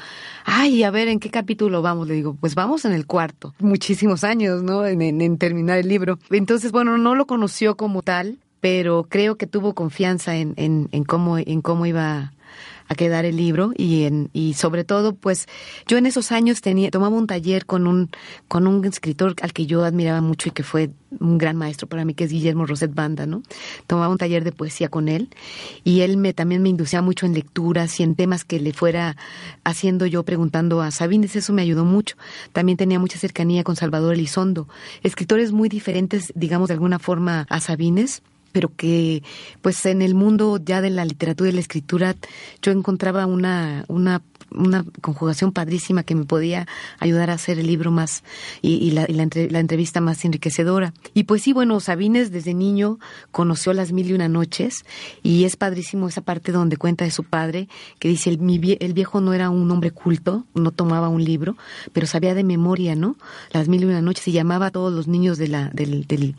ay, 0.45 0.83
a 0.83 0.91
ver, 0.91 1.07
¿en 1.07 1.19
qué 1.19 1.29
capítulo 1.29 1.81
vamos? 1.81 2.07
Le 2.07 2.15
digo, 2.15 2.35
pues 2.39 2.55
vamos 2.55 2.85
en 2.85 2.93
el 2.93 3.05
cuarto. 3.05 3.53
Muchísimos 3.59 4.23
años, 4.23 4.63
¿no? 4.63 4.85
En, 4.85 5.37
terminar 5.37 5.77
el 5.77 5.87
libro. 5.87 6.19
Entonces, 6.31 6.71
bueno, 6.71 6.97
no 6.97 7.13
lo 7.13 7.27
conoció 7.27 7.77
como 7.77 8.01
tal, 8.01 8.39
pero 8.59 9.05
creo 9.07 9.37
que 9.37 9.45
tuvo 9.45 9.73
confianza 9.73 10.35
en, 10.35 10.53
en, 10.57 10.89
en 10.91 11.03
cómo, 11.03 11.37
en 11.37 11.61
cómo 11.61 11.85
iba 11.85 12.33
a 12.87 12.95
quedar 12.95 13.25
el 13.25 13.37
libro 13.37 13.71
y 13.75 14.03
en, 14.03 14.29
y 14.33 14.53
sobre 14.53 14.83
todo 14.83 15.15
pues 15.15 15.47
yo 15.87 15.97
en 15.97 16.05
esos 16.05 16.31
años 16.31 16.61
tenía 16.61 16.91
tomaba 16.91 17.15
un 17.15 17.27
taller 17.27 17.65
con 17.65 17.87
un 17.87 18.09
con 18.47 18.67
un 18.67 18.83
escritor 18.85 19.35
al 19.41 19.53
que 19.53 19.65
yo 19.65 19.83
admiraba 19.83 20.21
mucho 20.21 20.49
y 20.49 20.51
que 20.51 20.63
fue 20.63 20.89
un 21.19 21.37
gran 21.37 21.55
maestro 21.55 21.87
para 21.87 22.05
mí 22.05 22.13
que 22.13 22.25
es 22.25 22.31
Guillermo 22.31 22.65
Roset 22.65 22.93
Banda, 22.93 23.25
¿no? 23.25 23.43
Tomaba 23.87 24.09
un 24.09 24.17
taller 24.17 24.43
de 24.43 24.51
poesía 24.51 24.89
con 24.89 25.07
él 25.07 25.29
y 25.83 26.01
él 26.01 26.17
me 26.17 26.33
también 26.33 26.61
me 26.61 26.69
inducía 26.69 27.01
mucho 27.01 27.25
en 27.25 27.33
lecturas 27.33 27.99
y 27.99 28.03
en 28.03 28.15
temas 28.15 28.43
que 28.43 28.59
le 28.59 28.73
fuera 28.73 29.15
haciendo 29.63 30.05
yo 30.05 30.23
preguntando 30.23 30.81
a 30.81 30.91
Sabines, 30.91 31.35
eso 31.35 31.53
me 31.53 31.61
ayudó 31.61 31.85
mucho. 31.85 32.15
También 32.53 32.77
tenía 32.77 32.99
mucha 32.99 33.17
cercanía 33.19 33.63
con 33.63 33.75
Salvador 33.75 34.13
Elizondo, 34.13 34.67
escritores 35.03 35.51
muy 35.51 35.69
diferentes, 35.69 36.31
digamos 36.35 36.67
de 36.67 36.73
alguna 36.73 36.99
forma 36.99 37.45
a 37.49 37.59
Sabines 37.59 38.21
pero 38.51 38.71
que 38.75 39.23
pues 39.61 39.85
en 39.85 40.01
el 40.01 40.15
mundo 40.15 40.59
ya 40.63 40.81
de 40.81 40.89
la 40.89 41.05
literatura 41.05 41.49
y 41.49 41.53
la 41.53 41.59
escritura 41.59 42.15
yo 42.61 42.71
encontraba 42.71 43.25
una, 43.25 43.85
una 43.87 44.21
una 44.51 44.85
conjugación 45.01 45.51
padrísima 45.51 46.03
que 46.03 46.15
me 46.15 46.25
podía 46.25 46.67
ayudar 46.99 47.29
a 47.29 47.33
hacer 47.33 47.59
el 47.59 47.67
libro 47.67 47.91
más 47.91 48.23
y, 48.61 48.91
la, 48.91 49.05
la, 49.09 49.59
entrevista 49.59 50.01
más 50.01 50.23
enriquecedora. 50.25 50.93
Y 51.13 51.23
pues 51.23 51.41
sí, 51.43 51.53
bueno, 51.53 51.79
Sabines 51.79 52.31
desde 52.31 52.53
niño 52.53 52.99
conoció 53.31 53.73
las 53.73 53.91
mil 53.91 54.09
y 54.09 54.13
una 54.13 54.27
noches 54.27 54.85
y 55.23 55.43
es 55.43 55.55
padrísimo 55.55 56.07
esa 56.07 56.21
parte 56.21 56.51
donde 56.51 56.77
cuenta 56.77 57.05
de 57.05 57.11
su 57.11 57.23
padre 57.23 57.67
que 57.99 58.07
dice 58.07 58.29
el, 58.29 58.77
el 58.79 58.93
viejo 58.93 59.21
no 59.21 59.33
era 59.33 59.49
un 59.49 59.69
hombre 59.71 59.91
culto, 59.91 60.45
no 60.53 60.71
tomaba 60.71 61.09
un 61.09 61.23
libro, 61.23 61.57
pero 61.93 62.07
sabía 62.07 62.33
de 62.33 62.43
memoria, 62.43 62.95
¿no? 62.95 63.17
Las 63.51 63.67
mil 63.67 63.81
y 63.81 63.85
una 63.85 64.01
noches 64.01 64.27
y 64.27 64.31
llamaba 64.31 64.67
a 64.67 64.71
todos 64.71 64.93
los 64.93 65.07
niños 65.07 65.37
de 65.37 65.47
la, 65.47 65.69
del, 65.69 66.07
del, 66.07 66.35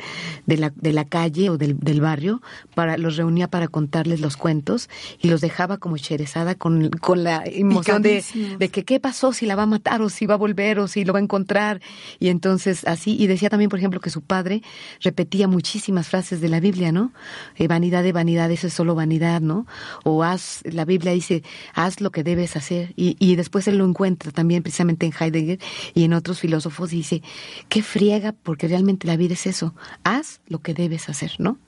de 0.46 0.56
la, 0.56 0.72
de 0.74 0.92
la 0.92 1.04
calle 1.04 1.50
o 1.50 1.58
del, 1.58 1.78
del 1.78 2.00
barrio, 2.00 2.42
para, 2.74 2.96
los 2.96 3.16
reunía 3.16 3.48
para 3.48 3.68
contarles 3.68 4.20
los 4.20 4.36
cuentos 4.36 4.88
y 5.20 5.28
los 5.28 5.40
dejaba 5.40 5.78
como 5.78 5.98
cherezada 5.98 6.54
con, 6.54 6.90
con 6.90 7.24
la 7.24 7.42
emoción 7.44 7.87
de, 7.98 8.68
que 8.70 8.84
qué 8.84 9.00
pasó, 9.00 9.32
si 9.32 9.46
la 9.46 9.56
va 9.56 9.62
a 9.62 9.66
matar 9.66 10.02
o 10.02 10.08
si 10.08 10.26
va 10.26 10.34
a 10.34 10.36
volver 10.36 10.78
o 10.78 10.88
si 10.88 11.04
lo 11.04 11.12
va 11.12 11.18
a 11.18 11.22
encontrar. 11.22 11.80
Y 12.18 12.28
entonces 12.28 12.86
así, 12.86 13.16
y 13.18 13.26
decía 13.26 13.50
también, 13.50 13.70
por 13.70 13.78
ejemplo, 13.78 14.00
que 14.00 14.10
su 14.10 14.22
padre 14.22 14.62
repetía 15.00 15.48
muchísimas 15.48 16.08
frases 16.08 16.40
de 16.40 16.48
la 16.48 16.60
Biblia, 16.60 16.92
¿no? 16.92 17.12
Eh, 17.56 17.68
vanidad 17.68 18.02
de 18.02 18.12
vanidad, 18.12 18.50
eso 18.50 18.66
es 18.66 18.74
solo 18.74 18.94
vanidad, 18.94 19.40
¿no? 19.40 19.66
O 20.04 20.22
haz, 20.22 20.62
la 20.64 20.84
Biblia 20.84 21.12
dice, 21.12 21.42
haz 21.74 22.00
lo 22.00 22.10
que 22.10 22.22
debes 22.22 22.56
hacer. 22.56 22.92
Y, 22.96 23.16
y 23.18 23.36
después 23.36 23.66
él 23.68 23.78
lo 23.78 23.86
encuentra 23.86 24.32
también 24.32 24.62
precisamente 24.62 25.06
en 25.06 25.12
Heidegger 25.18 25.58
y 25.94 26.04
en 26.04 26.12
otros 26.12 26.40
filósofos 26.40 26.92
y 26.92 26.96
dice, 26.96 27.22
qué 27.68 27.82
friega, 27.82 28.32
porque 28.32 28.68
realmente 28.68 29.06
la 29.06 29.16
vida 29.16 29.34
es 29.34 29.46
eso, 29.46 29.74
haz 30.04 30.40
lo 30.46 30.60
que 30.60 30.74
debes 30.74 31.08
hacer, 31.08 31.32
¿no? 31.38 31.58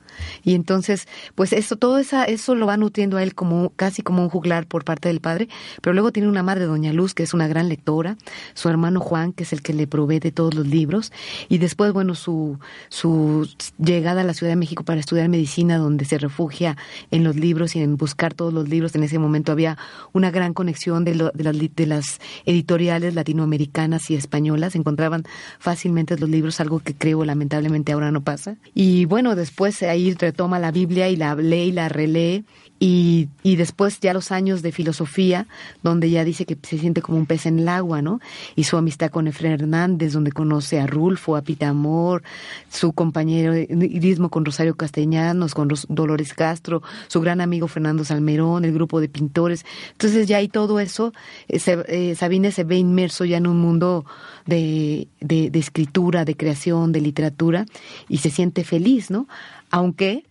Y 0.44 0.54
entonces, 0.54 1.06
pues 1.34 1.52
eso, 1.52 1.76
todo 1.76 1.98
esa, 1.98 2.24
eso 2.24 2.54
lo 2.54 2.66
va 2.66 2.76
nutriendo 2.76 3.16
a 3.16 3.22
él 3.22 3.34
como, 3.34 3.70
casi 3.76 4.02
como 4.02 4.22
un 4.22 4.28
juglar 4.28 4.66
por 4.66 4.84
parte 4.84 5.08
del 5.08 5.20
padre, 5.20 5.48
pero 5.82 5.94
luego 5.94 6.12
tiene 6.12 6.28
una 6.28 6.42
madre, 6.42 6.64
Doña 6.64 6.92
Luz, 6.92 7.14
que 7.14 7.22
es 7.22 7.34
una 7.34 7.48
gran 7.48 7.68
lectora, 7.68 8.16
su 8.54 8.68
hermano 8.68 9.00
Juan, 9.00 9.32
que 9.32 9.44
es 9.44 9.52
el 9.52 9.62
que 9.62 9.72
le 9.72 9.86
provee 9.86 10.20
de 10.20 10.32
todos 10.32 10.54
los 10.54 10.66
libros, 10.66 11.12
y 11.48 11.58
después, 11.58 11.92
bueno, 11.92 12.14
su, 12.14 12.58
su 12.88 13.48
llegada 13.78 14.22
a 14.22 14.24
la 14.24 14.34
Ciudad 14.34 14.52
de 14.52 14.56
México 14.56 14.84
para 14.84 15.00
estudiar 15.00 15.28
medicina, 15.28 15.78
donde 15.78 16.04
se 16.04 16.18
refugia 16.18 16.76
en 17.10 17.24
los 17.24 17.36
libros 17.36 17.76
y 17.76 17.80
en 17.80 17.96
buscar 17.96 18.34
todos 18.34 18.52
los 18.52 18.68
libros. 18.68 18.94
En 18.94 19.02
ese 19.02 19.18
momento 19.18 19.52
había 19.52 19.78
una 20.12 20.30
gran 20.30 20.54
conexión 20.54 21.04
de, 21.04 21.30
de, 21.34 21.44
las, 21.44 21.56
de 21.56 21.86
las 21.86 22.20
editoriales 22.46 23.14
latinoamericanas 23.14 24.10
y 24.10 24.14
españolas, 24.14 24.74
encontraban 24.74 25.24
fácilmente 25.58 26.16
los 26.18 26.28
libros, 26.28 26.60
algo 26.60 26.80
que 26.80 26.94
creo 26.94 27.24
lamentablemente 27.24 27.92
ahora 27.92 28.10
no 28.10 28.22
pasa. 28.22 28.56
Y 28.74 29.04
bueno, 29.04 29.34
después 29.34 29.82
ahí 29.82 30.09
retoma 30.14 30.58
la 30.58 30.70
Biblia 30.70 31.08
y 31.08 31.16
la 31.16 31.34
lee 31.34 31.68
y 31.68 31.72
la 31.72 31.88
relee 31.88 32.44
y, 32.82 33.28
y, 33.42 33.56
después 33.56 34.00
ya 34.00 34.14
los 34.14 34.32
años 34.32 34.62
de 34.62 34.72
filosofía, 34.72 35.46
donde 35.82 36.08
ya 36.08 36.24
dice 36.24 36.46
que 36.46 36.56
se 36.62 36.78
siente 36.78 37.02
como 37.02 37.18
un 37.18 37.26
pez 37.26 37.44
en 37.44 37.58
el 37.58 37.68
agua, 37.68 38.00
¿no? 38.00 38.20
Y 38.56 38.64
su 38.64 38.78
amistad 38.78 39.10
con 39.10 39.28
Efraín 39.28 39.52
Hernández, 39.52 40.14
donde 40.14 40.32
conoce 40.32 40.80
a 40.80 40.86
Rulfo, 40.86 41.36
a 41.36 41.42
Pitamor, 41.42 42.22
su 42.70 42.94
compañero 42.94 43.54
idismo 43.54 44.30
con 44.30 44.46
Rosario 44.46 44.76
Castellanos, 44.76 45.54
con 45.54 45.68
Dolores 45.90 46.32
Castro, 46.32 46.82
su 47.08 47.20
gran 47.20 47.42
amigo 47.42 47.68
Fernando 47.68 48.02
Salmerón, 48.02 48.64
el 48.64 48.72
grupo 48.72 48.98
de 48.98 49.10
pintores. 49.10 49.66
Entonces 49.92 50.26
ya 50.26 50.38
hay 50.38 50.48
todo 50.48 50.80
eso, 50.80 51.12
eh, 51.48 51.60
eh, 51.86 52.14
Sabine 52.14 52.50
se 52.50 52.64
ve 52.64 52.78
inmerso 52.78 53.26
ya 53.26 53.36
en 53.36 53.46
un 53.46 53.60
mundo 53.60 54.06
de, 54.46 55.06
de, 55.20 55.50
de 55.50 55.58
escritura, 55.58 56.24
de 56.24 56.34
creación, 56.34 56.92
de 56.92 57.02
literatura, 57.02 57.66
y 58.08 58.18
se 58.18 58.30
siente 58.30 58.64
feliz, 58.64 59.10
¿no? 59.10 59.28
Aunque 59.70 60.24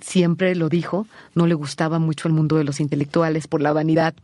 siempre 0.00 0.54
lo 0.54 0.68
dijo, 0.68 1.06
no 1.34 1.46
le 1.46 1.54
gustaba 1.54 1.98
mucho 1.98 2.28
el 2.28 2.34
mundo 2.34 2.56
de 2.56 2.64
los 2.64 2.80
intelectuales 2.80 3.46
por 3.46 3.60
la 3.60 3.72
vanidad 3.72 4.14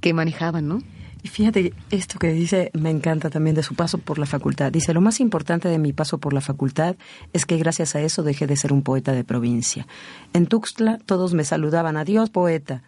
que 0.00 0.12
manejaban, 0.12 0.68
¿no? 0.68 0.80
Y 1.22 1.28
fíjate, 1.28 1.72
esto 1.90 2.18
que 2.18 2.34
dice 2.34 2.70
me 2.74 2.90
encanta 2.90 3.30
también 3.30 3.56
de 3.56 3.62
su 3.62 3.74
paso 3.74 3.96
por 3.96 4.18
la 4.18 4.26
facultad. 4.26 4.70
Dice, 4.70 4.92
lo 4.92 5.00
más 5.00 5.20
importante 5.20 5.70
de 5.70 5.78
mi 5.78 5.94
paso 5.94 6.18
por 6.18 6.34
la 6.34 6.42
facultad 6.42 6.96
es 7.32 7.46
que 7.46 7.56
gracias 7.56 7.94
a 7.94 8.02
eso 8.02 8.22
dejé 8.22 8.46
de 8.46 8.56
ser 8.56 8.74
un 8.74 8.82
poeta 8.82 9.12
de 9.12 9.24
provincia. 9.24 9.86
En 10.34 10.46
Tuxtla 10.46 10.98
todos 11.06 11.32
me 11.32 11.44
saludaban, 11.44 11.96
adiós 11.96 12.28
poeta. 12.28 12.82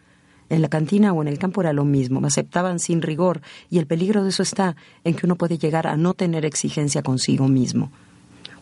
En 0.50 0.60
la 0.60 0.68
cantina 0.68 1.14
o 1.14 1.22
en 1.22 1.28
el 1.28 1.38
campo 1.38 1.62
era 1.62 1.72
lo 1.72 1.86
mismo, 1.86 2.20
me 2.20 2.28
aceptaban 2.28 2.78
sin 2.78 3.00
rigor 3.00 3.40
y 3.70 3.78
el 3.78 3.86
peligro 3.86 4.22
de 4.22 4.28
eso 4.28 4.42
está 4.42 4.76
en 5.02 5.14
que 5.14 5.24
uno 5.24 5.36
puede 5.36 5.56
llegar 5.56 5.86
a 5.86 5.96
no 5.96 6.12
tener 6.12 6.44
exigencia 6.44 7.02
consigo 7.02 7.48
mismo. 7.48 7.90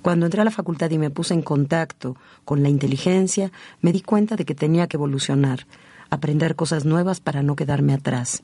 Cuando 0.05 0.27
entré 0.27 0.43
a 0.43 0.45
la 0.45 0.51
facultad 0.51 0.91
y 0.91 0.99
me 0.99 1.09
puse 1.09 1.33
en 1.33 1.41
contacto 1.41 2.15
con 2.45 2.63
la 2.63 2.69
inteligencia, 2.69 3.51
me 3.81 3.91
di 3.91 4.03
cuenta 4.03 4.37
de 4.37 4.45
que 4.45 4.55
tenía 4.55 4.87
que 4.87 4.99
evolucionar, 4.99 5.67
aprender 6.11 6.57
cosas 6.57 6.85
nuevas 6.85 7.21
para 7.21 7.43
no 7.43 7.57
quedarme 7.57 7.95
atrás. 7.95 8.43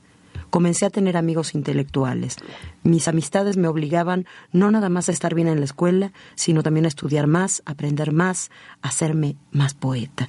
Comencé 0.48 0.86
a 0.86 0.90
tener 0.90 1.18
amigos 1.18 1.54
intelectuales. 1.54 2.36
Mis 2.82 3.08
amistades 3.08 3.58
me 3.58 3.68
obligaban 3.68 4.24
no 4.52 4.70
nada 4.70 4.88
más 4.88 5.10
a 5.10 5.12
estar 5.12 5.34
bien 5.34 5.48
en 5.48 5.58
la 5.58 5.66
escuela, 5.66 6.12
sino 6.34 6.62
también 6.62 6.86
a 6.86 6.88
estudiar 6.88 7.26
más, 7.26 7.62
aprender 7.66 8.10
más, 8.10 8.50
hacerme 8.80 9.36
más 9.52 9.74
poeta. 9.74 10.28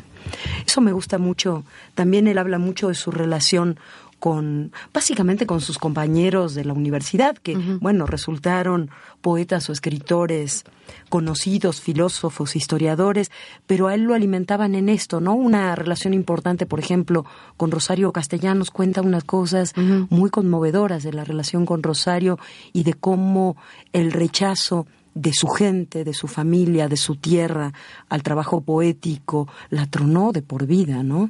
Eso 0.67 0.81
me 0.81 0.91
gusta 0.91 1.17
mucho. 1.17 1.63
También 1.95 2.27
él 2.27 2.39
habla 2.39 2.59
mucho 2.59 2.89
de 2.89 2.95
su 2.95 3.09
relación 3.09 3.79
con 4.21 4.71
básicamente 4.93 5.47
con 5.47 5.61
sus 5.61 5.79
compañeros 5.79 6.53
de 6.53 6.63
la 6.63 6.73
universidad 6.73 7.35
que 7.39 7.55
bueno 7.55 8.05
resultaron 8.05 8.91
poetas 9.19 9.67
o 9.67 9.73
escritores 9.73 10.63
conocidos 11.09 11.81
filósofos 11.81 12.55
historiadores 12.55 13.31
pero 13.65 13.87
a 13.87 13.95
él 13.95 14.03
lo 14.03 14.13
alimentaban 14.13 14.75
en 14.75 14.89
esto 14.89 15.21
no 15.21 15.33
una 15.33 15.73
relación 15.75 16.13
importante 16.13 16.67
por 16.67 16.79
ejemplo 16.79 17.25
con 17.57 17.71
Rosario 17.71 18.11
Castellanos 18.11 18.69
cuenta 18.69 19.01
unas 19.01 19.23
cosas 19.23 19.73
muy 19.75 20.29
conmovedoras 20.29 21.01
de 21.01 21.13
la 21.13 21.23
relación 21.23 21.65
con 21.65 21.81
Rosario 21.81 22.37
y 22.73 22.83
de 22.83 22.93
cómo 22.93 23.57
el 23.91 24.11
rechazo 24.11 24.85
de 25.13 25.33
su 25.33 25.47
gente, 25.47 26.03
de 26.03 26.13
su 26.13 26.27
familia, 26.27 26.87
de 26.87 26.97
su 26.97 27.15
tierra, 27.15 27.73
al 28.09 28.23
trabajo 28.23 28.61
poético, 28.61 29.47
la 29.69 29.85
tronó 29.85 30.31
de 30.31 30.41
por 30.41 30.65
vida, 30.65 31.03
¿no? 31.03 31.29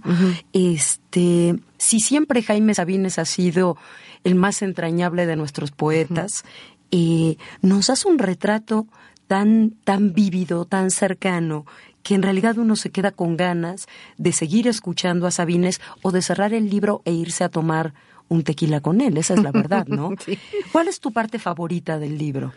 Este, 0.54 1.56
si 1.78 2.00
siempre 2.00 2.44
Jaime 2.44 2.76
Sabines 2.76 3.18
ha 3.18 3.26
sido 3.26 3.78
el 4.24 4.36
más 4.36 4.62
entrañable 4.62 5.26
de 5.26 5.36
nuestros 5.36 5.72
poetas, 5.72 6.44
eh, 6.92 7.38
nos 7.62 7.90
hace 7.90 8.08
un 8.08 8.20
retrato 8.20 8.86
tan, 9.28 9.72
tan 9.84 10.14
vívido, 10.14 10.66
tan 10.66 10.92
cercano, 10.92 11.66
que 12.04 12.16
en 12.16 12.22
realidad 12.22 12.58
uno 12.58 12.76
se 12.76 12.90
queda 12.90 13.12
con 13.12 13.38
ganas 13.38 13.88
de 14.18 14.32
seguir 14.32 14.68
escuchando 14.68 15.28
a 15.28 15.32
Sabines 15.32 15.80
o 16.02 16.12
de 16.12 16.22
cerrar 16.22 16.54
el 16.54 16.70
libro 16.70 17.02
e 17.06 17.14
irse 17.14 17.44
a 17.44 17.50
tomar 17.50 17.94
un 18.28 18.44
tequila 18.44 18.82
con 18.82 19.02
él. 19.02 19.18
Esa 19.18 19.34
es 19.34 19.44
la 19.44 19.52
verdad, 19.52 19.88
¿no? 19.88 20.12
¿Cuál 20.72 20.88
es 20.88 21.00
tu 21.00 21.12
parte 21.12 21.40
favorita 21.40 22.00
del 22.00 22.18
libro? 22.18 22.54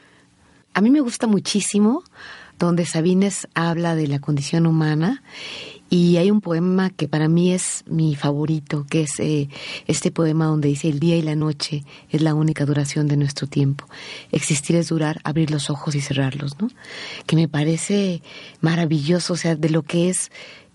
A 0.74 0.80
mí 0.80 0.90
me 0.90 1.00
gusta 1.00 1.28
muchísimo 1.28 2.02
donde 2.58 2.84
Sabines 2.84 3.46
habla 3.54 3.94
de 3.94 4.08
la 4.08 4.18
condición 4.18 4.66
humana 4.66 5.22
y 5.88 6.16
hay 6.16 6.32
un 6.32 6.40
poema 6.40 6.90
que 6.90 7.06
para 7.06 7.28
mí 7.28 7.52
es 7.52 7.84
mi 7.86 8.16
favorito, 8.16 8.84
que 8.90 9.02
es 9.02 9.20
eh, 9.20 9.48
este 9.86 10.10
poema 10.10 10.46
donde 10.46 10.66
dice 10.66 10.88
el 10.88 10.98
día 10.98 11.16
y 11.16 11.22
la 11.22 11.36
noche 11.36 11.84
es 12.10 12.22
la 12.22 12.34
única 12.34 12.64
duración 12.64 13.06
de 13.06 13.16
nuestro 13.16 13.46
tiempo. 13.46 13.86
Existir 14.32 14.74
es 14.74 14.88
durar, 14.88 15.20
abrir 15.22 15.52
los 15.52 15.70
ojos 15.70 15.94
y 15.94 16.00
cerrarlos, 16.00 16.60
¿no? 16.60 16.68
Que 17.26 17.36
me 17.36 17.46
parece 17.46 18.22
maravilloso, 18.60 19.34
o 19.34 19.36
sea, 19.36 19.54
de 19.54 19.70
lo 19.70 19.82
que 19.82 20.08
es 20.08 20.32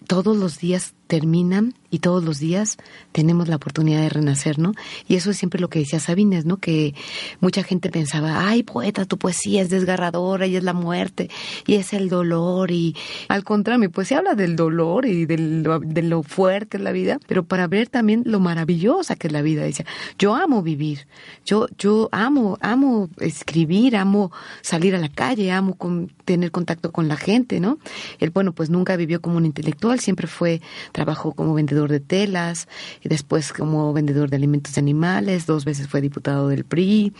todos 0.08 0.38
los 0.38 0.60
días 0.60 0.94
terminan 1.10 1.74
y 1.90 2.00
todos 2.00 2.24
los 2.24 2.38
días 2.38 2.78
tenemos 3.12 3.48
la 3.48 3.56
oportunidad 3.56 4.02
de 4.02 4.10
renacer, 4.10 4.60
¿no? 4.60 4.74
Y 5.08 5.16
eso 5.16 5.32
es 5.32 5.38
siempre 5.38 5.60
lo 5.60 5.68
que 5.68 5.80
decía 5.80 6.00
Sabines, 6.00 6.46
¿no? 6.46 6.58
Que 6.58 6.94
mucha 7.40 7.64
gente 7.64 7.90
pensaba, 7.90 8.48
ay, 8.48 8.62
poeta, 8.62 9.06
tu 9.06 9.18
poesía 9.18 9.64
es 9.64 9.72
desgarradora 9.72 10.46
y 10.46 10.56
es 10.56 10.64
la 10.64 10.74
muerte 10.74 11.32
y 11.66 11.76
es 11.76 11.94
el 11.94 12.10
dolor 12.10 12.70
y 12.70 12.96
al 13.28 13.44
contrario, 13.44 13.80
mi 13.80 13.88
poesía 13.88 14.20
habla 14.20 14.36
del 14.36 14.56
dolor 14.56 15.08
y 15.08 15.26
de 15.26 15.40
lo, 15.40 15.80
de 15.80 16.04
lo 16.04 16.22
fuerte 16.22 16.78
es 16.78 16.84
la 16.84 16.92
vida, 16.92 17.18
pero 17.28 17.44
para 17.44 17.66
ver 17.66 17.90
también 17.90 18.22
lo 18.26 18.40
maravillosa 18.40 19.16
que 19.16 19.28
es 19.28 19.34
la 19.34 19.42
vida. 19.42 19.64
Decía, 19.64 19.88
yo 20.20 20.36
amo 20.36 20.62
vivir, 20.62 21.08
yo, 21.44 21.66
yo 21.80 22.10
amo, 22.12 22.60
amo 22.62 23.10
escribir, 23.20 23.98
amo 23.98 24.32
salir 24.62 24.94
a 24.94 25.00
la 25.00 25.10
calle, 25.10 25.52
amo 25.52 25.76
tener 26.24 26.52
contacto 26.52 26.92
con 26.92 27.08
la 27.08 27.18
gente, 27.18 27.60
¿no? 27.60 27.80
Él, 28.20 28.30
bueno, 28.30 28.54
pues 28.54 28.70
nunca 28.70 28.96
vivió 28.96 29.22
como 29.22 29.38
un 29.38 29.48
intelectual, 29.48 30.00
siempre 30.00 30.28
fue 30.28 30.62
trabajó 31.00 31.32
como 31.32 31.54
vendedor 31.54 31.90
de 31.90 32.02
telas, 32.02 32.68
y 33.02 33.08
después 33.08 33.54
como 33.54 33.94
vendedor 33.94 34.30
de 34.30 34.36
alimentos 34.36 34.76
de 34.76 34.82
animales, 34.82 35.46
dos 35.46 35.64
veces 35.64 35.88
fue 35.88 36.02
diputado 36.02 36.50
del 36.50 36.66
PRI, 36.66 37.14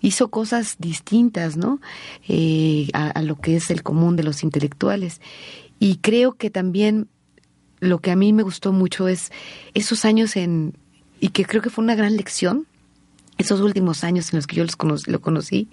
hizo 0.00 0.30
cosas 0.30 0.74
distintas, 0.80 1.56
¿no? 1.56 1.80
Eh, 2.26 2.88
a, 2.92 3.22
lo 3.22 3.36
que 3.36 3.54
es 3.54 3.70
el 3.70 3.84
común 3.84 4.16
de 4.16 4.24
los 4.24 4.42
intelectuales. 4.42 5.20
Y 5.78 5.98
creo 5.98 6.32
que 6.32 6.50
también 6.50 7.06
lo 7.78 8.00
que 8.00 8.10
a 8.10 8.16
mí 8.16 8.32
me 8.32 8.42
gustó 8.42 8.72
mucho 8.72 9.06
es 9.06 9.30
esos 9.74 10.04
años 10.04 10.34
en, 10.34 10.74
y 11.20 11.28
que 11.28 11.44
creo 11.44 11.62
que 11.62 11.70
fue 11.70 11.84
una 11.84 11.94
gran 11.94 12.16
lección, 12.16 12.66
esos 13.38 13.60
últimos 13.60 14.02
años 14.02 14.32
en 14.32 14.38
los 14.38 14.48
que 14.48 14.56
yo 14.56 14.64
los 14.64 15.06
lo 15.06 15.20
conocí 15.20 15.68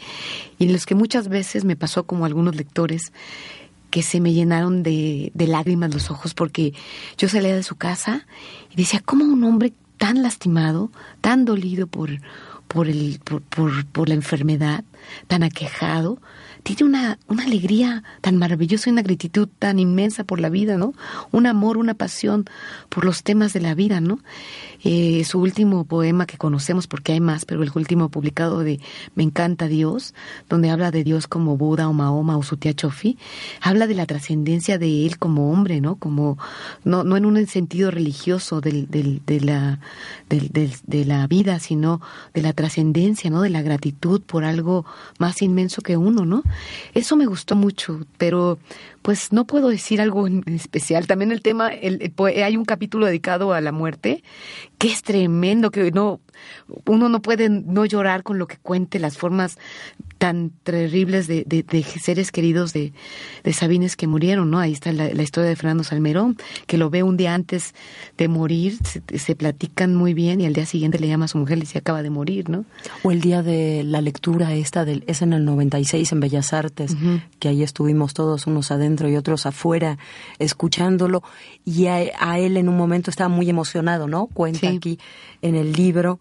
y 0.60 0.65
en 0.65 0.74
los 0.74 0.86
que 0.86 0.93
muchas 0.93 1.28
veces 1.28 1.65
me 1.65 1.76
pasó 1.76 2.06
como 2.06 2.26
algunos 2.26 2.56
lectores 2.56 3.12
que 3.89 4.04
se 4.04 4.19
me 4.19 4.34
llenaron 4.34 4.84
de, 4.84 5.32
de 5.34 5.47
lágrimas 5.47 5.93
los 5.93 6.12
ojos 6.12 6.34
porque 6.34 6.73
yo 7.17 7.30
salía 7.30 7.56
de 7.56 7.63
su 7.63 7.76
casa 7.76 8.26
y 8.71 8.76
decía, 8.76 9.02
¿cómo 9.04 9.26
un 9.26 9.43
hombre 9.43 9.73
tan 9.97 10.21
lastimado, 10.21 10.91
tan 11.21 11.45
dolido 11.45 11.88
por, 11.88 12.10
por, 12.67 12.88
el, 12.88 13.19
por, 13.23 13.41
por, 13.41 13.86
por 13.86 14.10
la 14.10 14.15
enfermedad, 14.15 14.84
tan 15.28 15.43
aquejado, 15.43 16.19
tiene 16.63 16.84
una, 16.84 17.19
una 17.28 17.43
alegría 17.43 18.04
tan 18.21 18.38
maravillosa 18.38 18.89
y 18.89 18.93
una 18.93 19.02
gratitud 19.02 19.47
tan 19.60 19.80
inmensa 19.80 20.23
por 20.23 20.39
la 20.39 20.50
vida, 20.50 20.78
¿no? 20.78 20.93
Un 21.32 21.47
amor, 21.47 21.78
una 21.78 21.93
pasión 21.93 22.45
por 22.89 23.06
los 23.06 23.23
temas 23.23 23.54
de 23.54 23.62
la 23.62 23.73
vida, 23.73 24.02
¿no? 24.02 24.19
Eh, 24.84 25.24
su 25.26 25.40
último 25.40 25.86
poema 25.86 26.26
que 26.26 26.38
conocemos, 26.38 26.88
porque 26.88 27.13
hay 27.13 27.20
más, 27.20 27.46
pero 27.46 27.63
el 27.63 27.72
último 27.74 28.10
publicado 28.10 28.60
de 28.60 28.80
Me 29.16 29.24
encanta 29.24 29.68
Dios, 29.68 30.13
donde 30.50 30.70
habla 30.70 30.92
de 30.92 31.04
Dios 31.04 31.28
como 31.28 31.58
Buda 31.58 31.90
o 31.90 31.94
Mahoma 31.94 32.38
o 32.38 32.44
Sutia 32.44 32.74
Chofi, 32.74 33.18
habla 33.62 33.88
de 33.88 33.96
la 33.96 34.06
trascendencia 34.06 34.78
de 34.78 35.06
él 35.06 35.18
como 35.18 35.52
hombre, 35.52 35.82
¿no? 35.82 35.96
Como, 35.96 36.38
no, 36.84 37.04
no 37.04 37.18
en 37.18 37.26
un 37.26 37.46
sentido 37.48 37.92
religioso 37.92 38.62
del, 38.62 38.90
del, 38.90 39.22
de, 39.26 39.42
la, 39.42 39.80
del, 40.30 40.50
de 40.52 41.06
la 41.06 41.28
vida, 41.28 41.60
sino 41.60 42.02
de 42.34 42.42
la 42.42 42.54
trascendencia, 42.54 43.30
¿no? 43.30 43.42
De 43.42 43.50
la 43.50 43.62
gratitud 43.62 44.22
por 44.22 44.44
algo 44.44 44.86
más 45.18 45.42
inmenso 45.42 45.82
que 45.82 45.98
uno, 45.98 46.26
¿no? 46.26 46.44
Eso 46.94 47.16
me 47.16 47.26
gustó 47.26 47.56
mucho, 47.56 48.02
pero 48.18 48.60
pues 49.08 49.32
no 49.32 49.48
puedo 49.48 49.70
decir 49.70 50.02
algo 50.02 50.28
en 50.28 50.43
especial. 50.48 51.08
También 51.08 51.32
el 51.32 51.41
tema, 51.41 51.70
el, 51.70 52.13
hay 52.43 52.58
un 52.58 52.65
capítulo 52.65 53.06
dedicado 53.06 53.54
a 53.54 53.62
la 53.62 53.72
muerte 53.72 54.22
que 54.78 54.90
es 54.90 55.02
tremendo, 55.02 55.72
que 55.72 55.92
no, 55.92 56.20
uno 56.86 57.10
no 57.10 57.22
puede 57.22 57.50
no 57.50 57.86
llorar 57.86 58.24
con 58.24 58.38
lo 58.38 58.48
que 58.48 58.58
cuente 58.58 59.00
las 59.00 59.18
formas 59.18 59.58
tan 60.18 60.52
terribles 60.63 61.28
de, 61.28 61.44
de, 61.46 61.84
seres 61.84 62.32
queridos 62.32 62.74
de, 62.74 62.94
de, 63.44 63.54
Sabines 63.54 63.96
que 63.96 64.08
murieron, 64.08 64.50
¿no? 64.50 64.60
Ahí 64.60 64.74
está 64.74 64.92
la, 64.92 65.22
historia 65.22 65.50
de 65.50 65.56
Fernando 65.56 65.84
Salmerón, 65.84 66.38
que 66.66 66.78
lo 66.78 66.90
ve 66.90 67.04
un 67.04 67.18
día 67.18 67.34
antes 67.34 67.74
de 68.18 68.28
morir, 68.28 68.78
se, 68.84 69.36
platican 69.36 69.96
muy 69.96 70.13
bien 70.13 70.42
y 70.42 70.46
al 70.46 70.54
día 70.54 70.66
siguiente 70.66 71.00
le 71.00 71.08
llama 71.08 71.26
a 71.26 71.28
su 71.28 71.38
mujer 71.38 71.58
y 71.58 71.62
dice 71.62 71.78
acaba 71.80 72.02
de 72.02 72.10
morir, 72.10 72.50
¿no? 72.50 72.66
O 73.04 73.12
el 73.12 73.22
día 73.22 73.44
de 73.44 73.84
la 73.84 74.02
lectura 74.02 74.54
esta, 74.54 74.86
del, 74.86 75.04
es 75.08 75.22
en 75.22 75.34
el 75.34 75.46
96 75.46 76.12
en 76.12 76.20
Bellas 76.20 76.54
Artes, 76.54 76.96
que 77.40 77.50
ahí 77.50 77.63
estuvimos 77.63 78.13
todos 78.13 78.48
unos 78.48 78.72
adentro 78.72 79.10
y 79.10 79.16
otros 79.16 79.46
afuera 79.46 79.98
escuchándolo 80.40 81.24
y 81.66 81.88
a, 81.88 82.40
él 82.40 82.58
en 82.58 82.70
un 82.70 82.78
momento 82.78 83.10
estaba 83.10 83.30
muy 83.30 83.50
emocionado, 83.50 84.08
¿no? 84.08 84.28
Cuenta 84.28 84.67
aquí 84.68 85.00
en 85.42 85.56
el 85.56 85.74
libro 85.74 86.20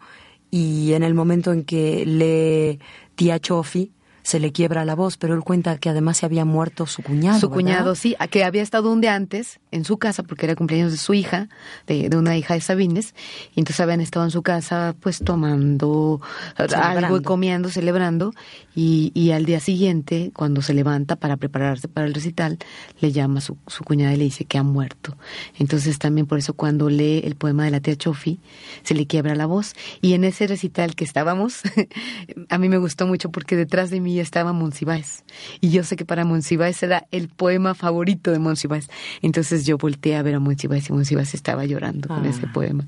y 0.50 0.92
en 0.92 1.02
el 1.02 1.14
momento 1.14 1.52
en 1.52 1.64
que 1.64 2.04
lee 2.06 2.78
tía 3.14 3.38
Chofi, 3.38 3.92
se 4.26 4.40
le 4.40 4.50
quiebra 4.50 4.84
la 4.84 4.96
voz, 4.96 5.18
pero 5.18 5.34
él 5.34 5.42
cuenta 5.42 5.78
que 5.78 5.88
además 5.88 6.16
se 6.16 6.26
había 6.26 6.44
muerto 6.44 6.86
su 6.86 7.00
cuñado. 7.00 7.38
Su 7.38 7.48
cuñado, 7.48 7.94
sí, 7.94 8.16
que 8.28 8.42
había 8.42 8.62
estado 8.62 8.92
un 8.92 9.00
día 9.00 9.14
antes 9.14 9.60
en 9.70 9.84
su 9.84 9.98
casa 9.98 10.24
porque 10.24 10.46
era 10.46 10.56
cumpleaños 10.56 10.90
de 10.90 10.98
su 10.98 11.14
hija, 11.14 11.48
de, 11.86 12.10
una 12.16 12.36
hija 12.36 12.54
de 12.54 12.60
Sabines, 12.60 13.14
y 13.54 13.60
entonces 13.60 13.78
habían 13.78 14.00
estado 14.00 14.24
en 14.24 14.32
su 14.32 14.42
casa 14.42 14.96
pues 14.98 15.20
tomando 15.20 16.20
algo 16.56 17.18
y 17.18 17.22
comiendo, 17.22 17.68
celebrando, 17.68 18.32
y, 18.74 19.12
y, 19.14 19.30
al 19.30 19.46
día 19.46 19.60
siguiente, 19.60 20.32
cuando 20.34 20.60
se 20.60 20.74
levanta 20.74 21.16
para 21.16 21.36
prepararse 21.36 21.86
para 21.86 22.06
el 22.08 22.12
recital, 22.12 22.58
le 23.00 23.12
llama 23.12 23.40
su, 23.40 23.56
su 23.68 23.84
cuñada 23.84 24.12
y 24.12 24.16
le 24.16 24.24
dice 24.24 24.44
que 24.44 24.58
ha 24.58 24.64
muerto. 24.64 25.16
Entonces 25.56 25.98
también 26.00 26.26
por 26.26 26.38
eso 26.38 26.52
cuando 26.52 26.90
lee 26.90 27.22
el 27.24 27.36
poema 27.36 27.64
de 27.64 27.70
la 27.70 27.80
tía 27.80 27.96
Chofi, 27.96 28.40
se 28.82 28.94
le 28.94 29.06
quiebra 29.06 29.36
la 29.36 29.46
voz. 29.46 29.74
Y 30.02 30.14
en 30.14 30.24
ese 30.24 30.46
recital 30.46 30.94
que 30.96 31.04
estábamos, 31.04 31.62
a 32.50 32.58
mí 32.58 32.68
me 32.68 32.76
gustó 32.76 33.06
mucho 33.06 33.30
porque 33.30 33.56
detrás 33.56 33.88
de 33.88 34.00
mí 34.00 34.15
estaba 34.22 34.52
Monsiváis. 34.52 35.24
Y 35.60 35.70
yo 35.70 35.84
sé 35.84 35.96
que 35.96 36.04
para 36.04 36.24
Monsiváis 36.24 36.82
era 36.82 37.06
el 37.10 37.28
poema 37.28 37.74
favorito 37.74 38.30
de 38.30 38.38
Monsiváis. 38.38 38.88
Entonces 39.22 39.66
yo 39.66 39.78
volteé 39.78 40.16
a 40.16 40.22
ver 40.22 40.34
a 40.34 40.40
Monsiváis 40.40 40.88
y 40.88 40.92
Monsiváis 40.92 41.34
estaba 41.34 41.64
llorando 41.64 42.08
con 42.08 42.24
ese 42.26 42.42
ah. 42.46 42.52
poema. 42.52 42.86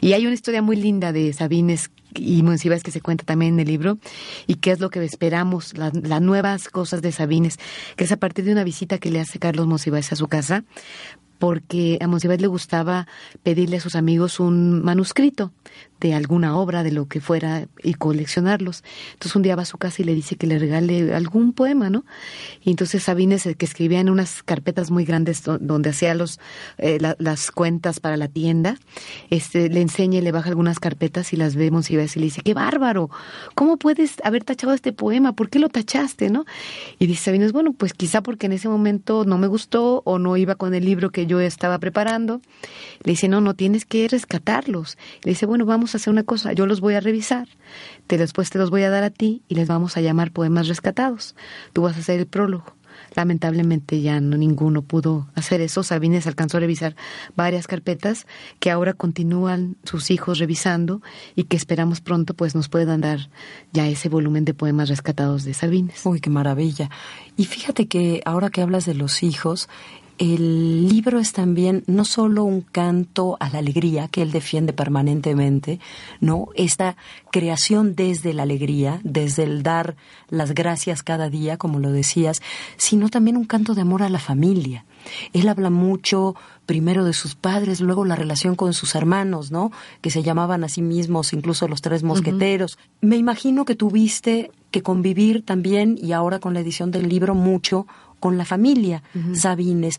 Y 0.00 0.12
hay 0.12 0.26
una 0.26 0.34
historia 0.34 0.62
muy 0.62 0.76
linda 0.76 1.12
de 1.12 1.32
Sabines 1.32 1.90
y 2.14 2.42
Monsiváis 2.42 2.82
que 2.82 2.90
se 2.90 3.00
cuenta 3.00 3.24
también 3.24 3.54
en 3.54 3.60
el 3.60 3.68
libro 3.68 3.98
y 4.46 4.56
qué 4.56 4.70
es 4.70 4.80
lo 4.80 4.90
que 4.90 5.04
esperamos, 5.04 5.76
las, 5.76 5.92
nuevas 6.22 6.68
cosas 6.68 7.02
de 7.02 7.12
Sabines, 7.12 7.58
que 7.96 8.04
es 8.04 8.12
a 8.12 8.16
partir 8.16 8.44
de 8.44 8.52
una 8.52 8.64
visita 8.64 8.98
que 8.98 9.10
le 9.10 9.20
hace 9.20 9.38
Carlos 9.38 9.66
Monsiváis 9.66 10.12
a 10.12 10.16
su 10.16 10.28
casa 10.28 10.64
porque 11.38 11.98
a 12.00 12.06
Monsiváis 12.06 12.40
le 12.40 12.46
gustaba 12.46 13.06
pedirle 13.42 13.78
a 13.78 13.80
sus 13.80 13.94
amigos 13.94 14.40
un 14.40 14.82
manuscrito 14.82 15.52
de 16.00 16.14
alguna 16.14 16.56
obra, 16.56 16.82
de 16.82 16.92
lo 16.92 17.06
que 17.06 17.20
fuera, 17.20 17.66
y 17.82 17.94
coleccionarlos. 17.94 18.84
Entonces 19.14 19.34
un 19.34 19.42
día 19.42 19.56
va 19.56 19.62
a 19.62 19.66
su 19.66 19.78
casa 19.78 20.02
y 20.02 20.04
le 20.04 20.14
dice 20.14 20.36
que 20.36 20.46
le 20.46 20.58
regale 20.58 21.14
algún 21.14 21.52
poema, 21.52 21.90
¿no? 21.90 22.04
Y 22.62 22.70
entonces 22.70 23.02
Sabines, 23.02 23.48
que 23.56 23.64
escribía 23.64 24.00
en 24.00 24.08
unas 24.08 24.42
carpetas 24.42 24.90
muy 24.90 25.04
grandes 25.04 25.42
donde 25.44 25.90
hacía 25.90 26.14
los, 26.14 26.38
eh, 26.78 26.98
las 27.18 27.50
cuentas 27.50 27.98
para 28.00 28.16
la 28.16 28.28
tienda, 28.28 28.78
este, 29.30 29.68
le 29.68 29.80
enseña 29.80 30.18
y 30.18 30.22
le 30.22 30.32
baja 30.32 30.50
algunas 30.50 30.78
carpetas 30.78 31.32
y 31.32 31.36
las 31.36 31.56
ve 31.56 31.68
y 31.68 31.96
le 31.96 32.06
dice, 32.24 32.40
qué 32.42 32.54
bárbaro, 32.54 33.10
¿cómo 33.54 33.76
puedes 33.76 34.16
haber 34.24 34.42
tachado 34.42 34.72
este 34.72 34.92
poema? 34.92 35.32
¿Por 35.34 35.50
qué 35.50 35.58
lo 35.58 35.68
tachaste, 35.68 36.30
no? 36.30 36.44
Y 36.98 37.06
dice 37.06 37.24
Sabines, 37.24 37.52
bueno, 37.52 37.72
pues 37.72 37.92
quizá 37.92 38.22
porque 38.22 38.46
en 38.46 38.52
ese 38.52 38.68
momento 38.68 39.24
no 39.24 39.36
me 39.38 39.46
gustó 39.46 40.02
o 40.04 40.18
no 40.18 40.36
iba 40.36 40.54
con 40.54 40.74
el 40.74 40.84
libro 40.84 41.10
que 41.10 41.26
yo 41.28 41.40
estaba 41.40 41.78
preparando. 41.78 42.40
Le 43.04 43.12
dice, 43.12 43.28
no, 43.28 43.40
no 43.40 43.54
tienes 43.54 43.84
que 43.84 44.08
rescatarlos. 44.08 44.98
Le 45.22 45.30
dice, 45.30 45.46
bueno, 45.46 45.64
vamos 45.66 45.94
a 45.94 45.98
hacer 45.98 46.12
una 46.12 46.24
cosa, 46.24 46.52
yo 46.52 46.66
los 46.66 46.80
voy 46.80 46.94
a 46.94 47.00
revisar, 47.00 47.48
te, 48.06 48.18
después 48.18 48.50
te 48.50 48.58
los 48.58 48.70
voy 48.70 48.82
a 48.82 48.90
dar 48.90 49.04
a 49.04 49.10
ti 49.10 49.42
y 49.48 49.54
les 49.54 49.68
vamos 49.68 49.96
a 49.96 50.00
llamar 50.00 50.32
poemas 50.32 50.68
rescatados. 50.68 51.36
Tú 51.72 51.82
vas 51.82 51.96
a 51.96 52.00
hacer 52.00 52.18
el 52.18 52.26
prólogo. 52.26 52.78
Lamentablemente 53.14 54.00
ya 54.00 54.20
no 54.20 54.36
ninguno 54.36 54.82
pudo 54.82 55.28
hacer 55.34 55.60
eso. 55.60 55.82
Sabines 55.82 56.26
alcanzó 56.26 56.56
a 56.56 56.60
revisar 56.60 56.96
varias 57.36 57.66
carpetas 57.66 58.26
que 58.60 58.70
ahora 58.70 58.92
continúan 58.92 59.76
sus 59.84 60.10
hijos 60.10 60.38
revisando 60.38 61.02
y 61.34 61.44
que 61.44 61.56
esperamos 61.56 62.00
pronto 62.00 62.34
pues 62.34 62.54
nos 62.54 62.68
puedan 62.68 63.00
dar 63.00 63.30
ya 63.72 63.88
ese 63.88 64.08
volumen 64.08 64.44
de 64.44 64.54
poemas 64.54 64.88
rescatados 64.88 65.44
de 65.44 65.54
Sabines. 65.54 66.04
Uy, 66.04 66.20
qué 66.20 66.30
maravilla. 66.30 66.90
Y 67.36 67.44
fíjate 67.44 67.86
que 67.86 68.20
ahora 68.24 68.50
que 68.50 68.62
hablas 68.62 68.84
de 68.84 68.94
los 68.94 69.22
hijos, 69.22 69.68
el 70.18 70.88
libro 70.88 71.20
es 71.20 71.32
también 71.32 71.84
no 71.86 72.04
solo 72.04 72.44
un 72.44 72.60
canto 72.60 73.36
a 73.38 73.48
la 73.50 73.58
alegría 73.58 74.08
que 74.08 74.22
él 74.22 74.32
defiende 74.32 74.72
permanentemente, 74.72 75.78
no 76.20 76.48
esta 76.54 76.96
creación 77.30 77.94
desde 77.94 78.34
la 78.34 78.42
alegría, 78.42 79.00
desde 79.04 79.44
el 79.44 79.62
dar 79.62 79.96
las 80.28 80.54
gracias 80.54 81.02
cada 81.02 81.30
día, 81.30 81.56
como 81.56 81.78
lo 81.78 81.92
decías, 81.92 82.42
sino 82.76 83.08
también 83.08 83.36
un 83.36 83.44
canto 83.44 83.74
de 83.74 83.82
amor 83.82 84.02
a 84.02 84.08
la 84.08 84.18
familia. 84.18 84.84
Él 85.32 85.48
habla 85.48 85.70
mucho 85.70 86.34
primero 86.66 87.04
de 87.04 87.12
sus 87.12 87.34
padres, 87.34 87.80
luego 87.80 88.04
la 88.04 88.16
relación 88.16 88.56
con 88.56 88.74
sus 88.74 88.94
hermanos, 88.94 89.50
¿no? 89.50 89.70
Que 90.02 90.10
se 90.10 90.22
llamaban 90.22 90.64
a 90.64 90.68
sí 90.68 90.82
mismos 90.82 91.32
incluso 91.32 91.68
los 91.68 91.80
tres 91.80 92.02
mosqueteros. 92.02 92.76
Me 93.00 93.16
imagino 93.16 93.64
que 93.64 93.74
tuviste 93.74 94.50
que 94.70 94.82
convivir 94.82 95.44
también 95.44 95.96
y 96.00 96.12
ahora 96.12 96.40
con 96.40 96.52
la 96.52 96.60
edición 96.60 96.90
del 96.90 97.08
libro 97.08 97.34
mucho 97.34 97.86
con 98.20 98.38
la 98.38 98.44
familia 98.44 99.02
Sabines. 99.34 99.98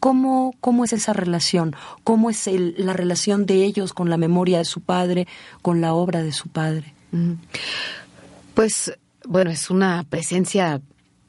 ¿Cómo, 0.00 0.54
¿Cómo 0.60 0.84
es 0.84 0.92
esa 0.92 1.12
relación? 1.12 1.74
¿Cómo 2.04 2.30
es 2.30 2.48
la 2.48 2.92
relación 2.92 3.46
de 3.46 3.64
ellos 3.64 3.92
con 3.92 4.10
la 4.10 4.16
memoria 4.16 4.58
de 4.58 4.64
su 4.64 4.80
padre, 4.80 5.26
con 5.62 5.80
la 5.80 5.94
obra 5.94 6.22
de 6.22 6.32
su 6.32 6.48
padre? 6.48 6.94
Pues, 8.54 8.96
bueno, 9.26 9.50
es 9.50 9.70
una 9.70 10.04
presencia 10.08 10.80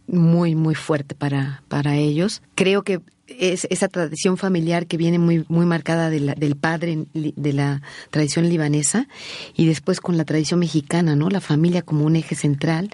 muy, 0.08 0.56
muy 0.56 0.75
fuerte 0.75 1.15
para, 1.15 1.63
para 1.67 1.95
ellos. 1.95 2.41
Creo 2.56 2.84
que 2.84 3.01
es 3.27 3.67
esa 3.69 3.87
tradición 3.87 4.37
familiar 4.37 4.87
que 4.87 4.97
viene 4.97 5.19
muy, 5.19 5.45
muy 5.49 5.65
marcada 5.65 6.09
del 6.09 6.55
padre 6.55 7.05
de 7.13 7.53
la 7.53 7.81
tradición 8.09 8.49
libanesa 8.49 9.07
y 9.55 9.67
después 9.67 9.99
con 9.99 10.17
la 10.17 10.25
tradición 10.25 10.59
mexicana, 10.59 11.15
¿no? 11.15 11.29
La 11.29 11.41
familia 11.41 11.81
como 11.81 12.05
un 12.05 12.15
eje 12.15 12.35
central, 12.35 12.89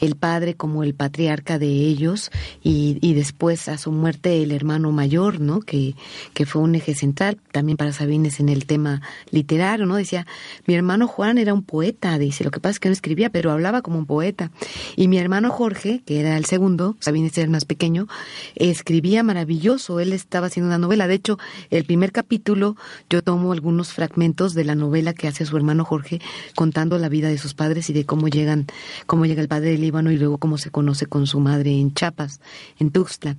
el 0.00 0.16
padre 0.16 0.54
como 0.54 0.82
el 0.82 0.94
patriarca 0.94 1.58
de 1.58 1.68
ellos 1.68 2.30
y, 2.62 2.98
y 3.00 3.14
después 3.14 3.68
a 3.68 3.78
su 3.78 3.92
muerte 3.92 4.42
el 4.42 4.52
hermano 4.52 4.90
mayor, 4.90 5.40
¿no? 5.40 5.60
Que, 5.60 5.94
que 6.34 6.44
fue 6.44 6.62
un 6.62 6.74
eje 6.74 6.94
central 6.94 7.38
también 7.52 7.76
para 7.76 7.92
Sabines 7.92 8.40
en 8.40 8.48
el 8.48 8.66
tema 8.66 9.00
literario, 9.30 9.86
¿no? 9.86 9.96
Decía, 9.96 10.26
mi 10.66 10.74
hermano 10.74 11.06
Juan 11.06 11.38
era 11.38 11.54
un 11.54 11.62
poeta, 11.62 12.18
dice, 12.18 12.44
lo 12.44 12.50
que 12.50 12.60
pasa 12.60 12.72
es 12.72 12.80
que 12.80 12.88
no 12.88 12.94
escribía, 12.94 13.30
pero 13.30 13.52
hablaba 13.52 13.82
como 13.82 13.98
un 13.98 14.06
poeta. 14.06 14.50
Y 14.96 15.08
mi 15.08 15.18
hermano 15.18 15.50
Jorge, 15.50 16.02
que 16.04 16.20
era 16.20 16.36
el 16.36 16.46
segundo, 16.46 16.96
Sabines 17.00 17.36
era 17.38 17.44
el 17.44 17.50
más 17.50 17.64
pequeño, 17.64 18.08
escribía 18.56 19.22
maravilloso 19.22 19.67
él 20.00 20.12
estaba 20.12 20.46
haciendo 20.46 20.68
una 20.68 20.78
novela. 20.78 21.06
De 21.06 21.14
hecho, 21.14 21.38
el 21.70 21.84
primer 21.84 22.12
capítulo 22.12 22.76
yo 23.10 23.22
tomo 23.22 23.52
algunos 23.52 23.92
fragmentos 23.92 24.54
de 24.54 24.64
la 24.64 24.74
novela 24.74 25.12
que 25.12 25.28
hace 25.28 25.44
su 25.44 25.56
hermano 25.56 25.84
Jorge 25.84 26.20
contando 26.54 26.98
la 26.98 27.08
vida 27.08 27.28
de 27.28 27.38
sus 27.38 27.54
padres 27.54 27.90
y 27.90 27.92
de 27.92 28.04
cómo 28.04 28.28
llegan, 28.28 28.66
cómo 29.06 29.26
llega 29.26 29.42
el 29.42 29.48
padre 29.48 29.70
del 29.70 29.82
Líbano 29.82 30.10
y 30.10 30.16
luego 30.16 30.38
cómo 30.38 30.58
se 30.58 30.70
conoce 30.70 31.06
con 31.06 31.26
su 31.26 31.40
madre 31.40 31.72
en 31.72 31.92
Chiapas, 31.92 32.40
en 32.78 32.90
Tuxtla. 32.90 33.36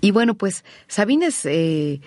Y 0.00 0.10
bueno, 0.12 0.34
pues 0.34 0.64
Sabines 0.88 1.44
eh, 1.44 2.00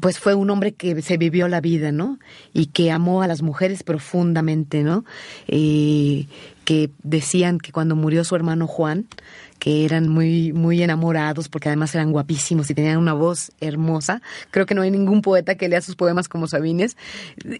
pues 0.00 0.18
fue 0.18 0.34
un 0.34 0.50
hombre 0.50 0.72
que 0.72 1.00
se 1.02 1.16
vivió 1.16 1.46
la 1.48 1.60
vida, 1.60 1.92
¿no? 1.92 2.18
Y 2.52 2.66
que 2.66 2.90
amó 2.90 3.22
a 3.22 3.28
las 3.28 3.42
mujeres 3.42 3.82
profundamente, 3.82 4.82
¿no? 4.82 5.04
Eh, 5.46 6.26
que 6.64 6.90
decían 7.02 7.58
que 7.58 7.70
cuando 7.70 7.94
murió 7.94 8.24
su 8.24 8.34
hermano 8.34 8.66
Juan, 8.66 9.06
que 9.64 9.86
eran 9.86 10.10
muy, 10.10 10.52
muy 10.52 10.82
enamorados 10.82 11.48
porque 11.48 11.70
además 11.70 11.94
eran 11.94 12.12
guapísimos 12.12 12.68
y 12.68 12.74
tenían 12.74 12.98
una 12.98 13.14
voz 13.14 13.50
hermosa. 13.62 14.20
Creo 14.50 14.66
que 14.66 14.74
no 14.74 14.82
hay 14.82 14.90
ningún 14.90 15.22
poeta 15.22 15.54
que 15.54 15.70
lea 15.70 15.80
sus 15.80 15.96
poemas 15.96 16.28
como 16.28 16.46
Sabines. 16.46 16.98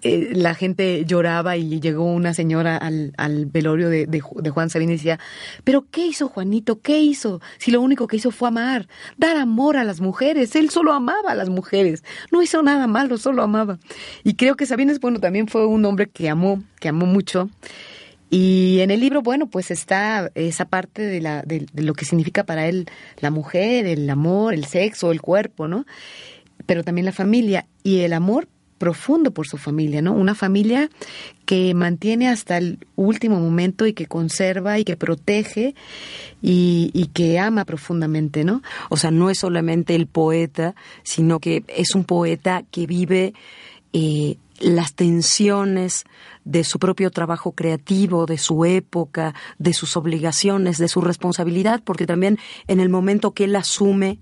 Eh, 0.03 0.33
la 0.35 0.55
gente 0.55 1.07
lloraba 1.07 1.57
y 1.57 1.81
llegó 1.81 2.05
una 2.05 2.35
señora 2.35 2.77
al, 2.77 3.15
al 3.17 3.47
velorio 3.47 3.89
de, 3.89 4.05
de, 4.05 4.21
Juan 4.21 4.69
Sabines 4.69 4.97
y 4.97 4.97
decía, 4.99 5.19
pero 5.65 5.87
¿qué 5.91 6.05
hizo 6.05 6.29
Juanito? 6.29 6.83
¿Qué 6.83 6.99
hizo? 6.99 7.41
Si 7.57 7.71
lo 7.71 7.81
único 7.81 8.07
que 8.07 8.19
hizo 8.19 8.31
fue 8.31 8.49
amar, 8.49 8.87
dar 9.17 9.39
amor 9.39 9.79
a 9.79 9.85
las 9.85 10.03
mujeres. 10.03 10.55
Él 10.57 10.69
solo 10.69 10.93
amaba 10.93 11.33
a 11.33 11.35
las 11.35 11.49
mujeres. 11.49 12.05
No 12.31 12.43
hizo 12.43 12.63
nada 12.63 12.87
malo, 12.87 13.17
solo 13.17 13.43
amaba. 13.43 13.79
Y 14.25 14.35
creo 14.35 14.57
que 14.57 14.67
Sabines, 14.67 15.01
bueno, 15.01 15.21
también 15.21 15.49
fue 15.49 15.65
un 15.65 15.83
hombre 15.87 16.11
que 16.11 16.29
amó, 16.29 16.63
que 16.81 16.91
amó 16.91 17.07
mucho. 17.07 17.49
Y 18.37 18.81
en 18.81 18.91
el 18.91 18.99
libro, 18.99 19.23
bueno, 19.23 19.47
pues 19.47 19.71
está 19.71 20.29
esa 20.35 20.65
parte 20.65 21.03
de, 21.03 21.21
la, 21.21 21.43
de, 21.43 21.69
lo 21.75 21.95
que 21.95 22.05
significa 22.05 22.43
para 22.43 22.67
él 22.67 22.89
la 23.21 23.31
mujer, 23.31 23.87
el 23.87 24.11
amor, 24.11 24.55
el 24.55 24.65
sexo, 24.65 25.13
el 25.13 25.21
cuerpo, 25.21 25.69
¿no? 25.69 25.87
Pero 26.67 26.83
también 26.83 27.05
la 27.05 27.13
familia 27.13 27.69
y 27.85 28.01
el 28.01 28.13
amor 28.13 28.49
profundo 28.77 29.31
por 29.31 29.47
su 29.47 29.57
familia, 29.57 30.03
¿no? 30.03 30.15
Una 30.15 30.35
familia 30.35 30.91
que 31.47 31.75
mantiene 31.75 32.29
hasta 32.29 32.59
el 32.59 32.85
último 32.97 33.39
momento 33.39 33.87
y 33.87 33.93
que 33.93 34.07
conserva 34.07 34.81
y 34.81 34.85
que 34.85 34.97
protege 34.97 35.77
y, 36.43 36.91
y, 36.93 37.07
que 37.15 37.39
ama 37.39 37.65
profundamente, 37.65 38.43
¿no? 38.43 38.63
O 38.91 38.97
sea, 38.97 39.13
no 39.13 39.31
es 39.31 39.39
solamente 39.39 39.95
el 39.95 40.09
poeta, 40.09 40.75
sino 41.05 41.39
que 41.39 41.63
es 41.69 41.95
un 41.95 42.03
poeta 42.03 42.65
que 42.73 42.89
vive 42.89 43.33
eh, 43.93 44.39
las 44.61 44.95
tensiones 44.95 46.05
de 46.45 46.65
su 46.65 46.79
propio 46.79 47.11
trabajo 47.11 47.53
creativo, 47.53 48.27
de 48.27 48.39
su 48.39 48.65
época, 48.65 49.35
de 49.59 49.73
sus 49.73 49.97
obligaciones, 49.97 50.79
de 50.79 50.89
su 50.89 51.01
responsabilidad, 51.01 51.83
porque 51.85 52.07
también 52.07 52.39
en 52.67 52.81
el 52.81 52.89
momento 52.89 53.33
que 53.33 53.45
él 53.45 53.57
asume 53.57 54.19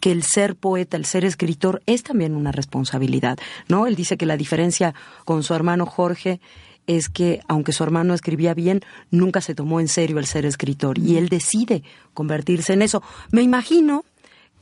que 0.00 0.10
el 0.10 0.24
ser 0.24 0.56
poeta, 0.56 0.96
el 0.96 1.04
ser 1.04 1.24
escritor 1.24 1.80
es 1.86 2.02
también 2.02 2.34
una 2.34 2.50
responsabilidad, 2.50 3.38
¿no? 3.68 3.86
Él 3.86 3.94
dice 3.94 4.16
que 4.16 4.26
la 4.26 4.36
diferencia 4.36 4.94
con 5.24 5.44
su 5.44 5.54
hermano 5.54 5.86
Jorge 5.86 6.40
es 6.88 7.08
que 7.08 7.40
aunque 7.46 7.72
su 7.72 7.84
hermano 7.84 8.12
escribía 8.12 8.54
bien, 8.54 8.80
nunca 9.10 9.40
se 9.40 9.54
tomó 9.54 9.78
en 9.78 9.86
serio 9.86 10.18
el 10.18 10.26
ser 10.26 10.44
escritor 10.44 10.98
y 10.98 11.16
él 11.16 11.28
decide 11.28 11.84
convertirse 12.14 12.72
en 12.72 12.82
eso. 12.82 13.02
Me 13.30 13.42
imagino 13.42 14.04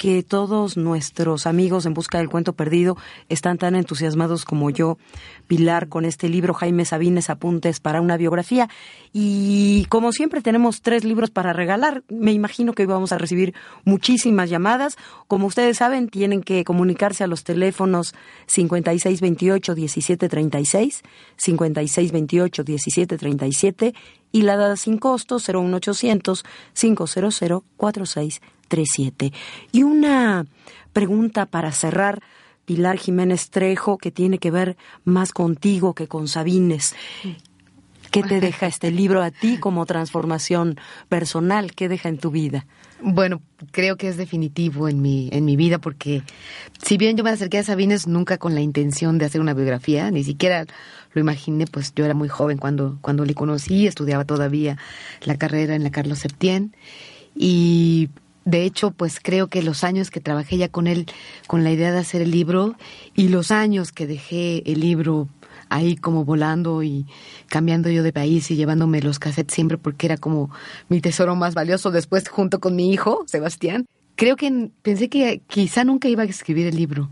que 0.01 0.23
todos 0.23 0.79
nuestros 0.79 1.47
amigos 1.47 1.85
en 1.85 1.93
busca 1.93 2.17
del 2.17 2.31
cuento 2.31 2.55
perdido 2.55 2.97
están 3.29 3.59
tan 3.59 3.75
entusiasmados 3.75 4.47
como 4.47 4.71
yo, 4.71 4.97
Pilar, 5.47 5.91
con 5.91 6.07
este 6.07 6.31
libro 6.31 6.55
Jaime 6.55 6.87
Sabines 6.87 7.29
Apuntes 7.29 7.81
para 7.81 8.01
una 8.01 8.17
biografía. 8.17 8.71
Y 9.13 9.85
como 9.91 10.13
siempre 10.13 10.41
tenemos 10.41 10.81
tres 10.81 11.05
libros 11.05 11.31
para 11.31 11.53
regalar, 11.53 12.03
me 12.09 12.33
imagino 12.33 12.73
que 12.73 12.87
vamos 12.87 13.13
a 13.13 13.19
recibir 13.19 13.53
muchísimas 13.85 14.49
llamadas. 14.49 14.97
Como 15.29 15.47
ustedes 15.47 15.77
saben, 15.77 16.09
tienen 16.09 16.43
que 16.43 16.65
comunicarse 16.65 17.23
a 17.23 17.27
los 17.27 17.45
teléfonos 17.45 18.15
5628-1736, 18.49 21.03
5628-1737 21.37 23.93
y 24.33 24.43
la 24.43 24.57
dada 24.57 24.77
sin 24.77 24.97
costo 24.97 25.37
01800 25.37 26.45
500 26.73 27.65
46 27.77 28.41
y 29.73 29.83
una 29.83 30.47
pregunta 30.93 31.47
para 31.47 31.73
cerrar, 31.73 32.23
Pilar 32.65 32.99
Jiménez 32.99 33.51
Trejo, 33.51 33.99
que 33.99 34.13
tiene 34.13 34.39
que 34.39 34.51
ver 34.51 34.77
más 35.05 35.33
contigo 35.33 35.95
que 35.95 36.07
con 36.07 36.29
Sabines. 36.29 36.95
¿Qué 38.13 38.23
te 38.23 38.41
deja 38.41 38.67
este 38.69 38.93
libro 38.93 39.23
a 39.23 39.33
ti 39.33 39.59
como 39.59 39.87
transformación 39.87 40.79
personal? 41.09 41.73
¿Qué 41.75 41.89
deja 41.89 42.09
en 42.09 42.19
tu 42.19 42.31
vida? 42.31 42.67
Bueno, 43.03 43.43
creo 43.73 43.97
que 43.97 44.07
es 44.07 44.17
definitivo 44.17 44.89
en 44.89 45.03
mi, 45.03 45.31
en 45.33 45.45
mi 45.45 45.57
vida 45.57 45.79
porque 45.79 46.23
si 46.81 46.97
bien 46.97 47.17
yo 47.17 47.25
me 47.25 47.31
acerqué 47.31 47.59
a 47.59 47.65
Sabines 47.65 48.07
nunca 48.07 48.39
con 48.39 48.55
la 48.55 48.61
intención 48.61 49.19
de 49.19 49.25
hacer 49.25 49.41
una 49.41 49.55
biografía, 49.55 50.11
ni 50.13 50.23
siquiera 50.23 50.67
lo 51.13 51.21
imaginé, 51.21 51.67
pues 51.67 51.93
yo 51.95 52.05
era 52.05 52.15
muy 52.15 52.29
joven 52.29 52.59
cuando, 52.59 52.99
cuando 53.01 53.25
le 53.25 53.35
conocí, 53.35 53.89
estudiaba 53.89 54.25
todavía 54.25 54.77
la 55.23 55.37
carrera 55.37 55.75
en 55.75 55.83
la 55.83 55.91
Carlos 55.91 56.21
Septién 56.21 56.73
y 57.35 58.11
de 58.44 58.64
hecho, 58.64 58.90
pues 58.90 59.20
creo 59.22 59.48
que 59.48 59.62
los 59.62 59.85
años 59.85 60.11
que 60.11 60.20
trabajé 60.20 60.57
ya 60.57 60.68
con 60.68 60.87
él, 60.87 61.07
con 61.46 61.64
la 61.64 61.70
idea 61.70 61.92
de 61.92 61.98
hacer 61.98 62.22
el 62.22 62.31
libro, 62.31 62.74
y 63.14 63.29
los 63.29 63.50
años 63.50 63.92
que 63.92 64.07
dejé 64.07 64.62
el 64.70 64.81
libro 64.81 65.29
ahí 65.68 65.96
como 65.96 66.24
volando 66.24 66.83
y 66.83 67.07
cambiando 67.46 67.88
yo 67.90 68.03
de 68.03 68.12
país 68.12 68.50
y 68.50 68.57
llevándome 68.57 69.00
los 69.00 69.18
cassettes 69.18 69.55
siempre 69.55 69.79
porque 69.79 70.07
era 70.07 70.16
como 70.16 70.50
mi 70.88 71.00
tesoro 71.00 71.37
más 71.37 71.55
valioso 71.55 71.90
después 71.90 72.29
junto 72.29 72.61
con 72.61 72.76
mi 72.76 72.92
hijo, 72.92 73.24
Sebastián. 73.26 73.87
Creo 74.16 74.37
que 74.37 74.70
pensé 74.83 75.09
que 75.09 75.40
quizá 75.46 75.85
nunca 75.85 76.09
iba 76.09 76.24
a 76.24 76.26
escribir 76.26 76.66
el 76.66 76.76
libro. 76.76 77.11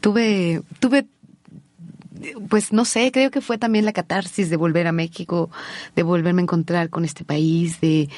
Tuve, 0.00 0.62
tuve, 0.80 1.06
pues 2.48 2.72
no 2.72 2.84
sé, 2.84 3.12
creo 3.12 3.30
que 3.30 3.40
fue 3.40 3.58
también 3.58 3.84
la 3.84 3.92
catarsis 3.92 4.48
de 4.48 4.56
volver 4.56 4.86
a 4.86 4.92
México, 4.92 5.50
de 5.94 6.02
volverme 6.02 6.40
a 6.40 6.44
encontrar 6.44 6.88
con 6.88 7.04
este 7.04 7.24
país, 7.24 7.80
de, 7.80 8.08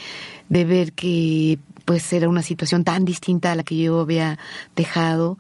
de 0.49 0.65
ver 0.65 0.93
que 0.93 1.59
pues 1.85 2.13
era 2.13 2.29
una 2.29 2.43
situación 2.43 2.85
tan 2.85 3.05
distinta 3.05 3.53
a 3.53 3.55
la 3.55 3.63
que 3.63 3.77
yo 3.77 4.01
había 4.01 4.39
dejado, 4.77 5.39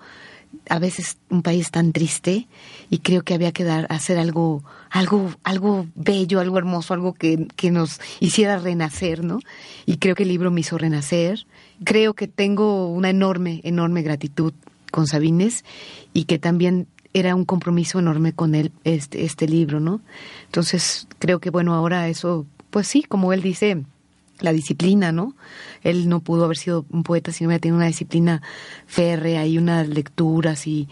a 0.68 0.78
veces 0.78 1.18
un 1.28 1.42
país 1.42 1.70
tan 1.70 1.92
triste 1.92 2.48
y 2.90 2.98
creo 2.98 3.22
que 3.22 3.34
había 3.34 3.52
que 3.52 3.64
dar 3.64 3.86
hacer 3.88 4.18
algo 4.18 4.64
algo 4.90 5.30
algo 5.44 5.86
bello, 5.94 6.40
algo 6.40 6.58
hermoso, 6.58 6.94
algo 6.94 7.14
que, 7.14 7.46
que 7.56 7.70
nos 7.70 8.00
hiciera 8.18 8.58
renacer, 8.58 9.24
¿no? 9.24 9.40
Y 9.86 9.98
creo 9.98 10.14
que 10.14 10.24
el 10.24 10.28
libro 10.28 10.50
me 10.50 10.60
hizo 10.60 10.78
renacer. 10.78 11.46
Creo 11.84 12.14
que 12.14 12.28
tengo 12.28 12.88
una 12.88 13.10
enorme 13.10 13.60
enorme 13.64 14.02
gratitud 14.02 14.52
con 14.90 15.06
Sabines 15.06 15.64
y 16.12 16.24
que 16.24 16.38
también 16.38 16.88
era 17.12 17.34
un 17.34 17.44
compromiso 17.44 17.98
enorme 17.98 18.32
con 18.32 18.54
él 18.54 18.72
este 18.84 19.24
este 19.24 19.46
libro, 19.48 19.80
¿no? 19.80 20.00
Entonces, 20.46 21.06
creo 21.18 21.38
que 21.38 21.50
bueno, 21.50 21.74
ahora 21.74 22.08
eso 22.08 22.46
pues 22.70 22.86
sí, 22.86 23.02
como 23.02 23.32
él 23.32 23.42
dice, 23.42 23.84
la 24.40 24.52
disciplina, 24.52 25.12
¿no? 25.12 25.34
Él 25.82 26.08
no 26.08 26.20
pudo 26.20 26.44
haber 26.44 26.56
sido 26.56 26.84
un 26.90 27.02
poeta 27.02 27.32
si 27.32 27.44
no 27.44 27.48
hubiera 27.48 27.60
tenido 27.60 27.76
una 27.76 27.86
disciplina 27.86 28.42
férrea 28.86 29.46
y 29.46 29.58
unas 29.58 29.88
lecturas 29.88 30.66
y, 30.66 30.88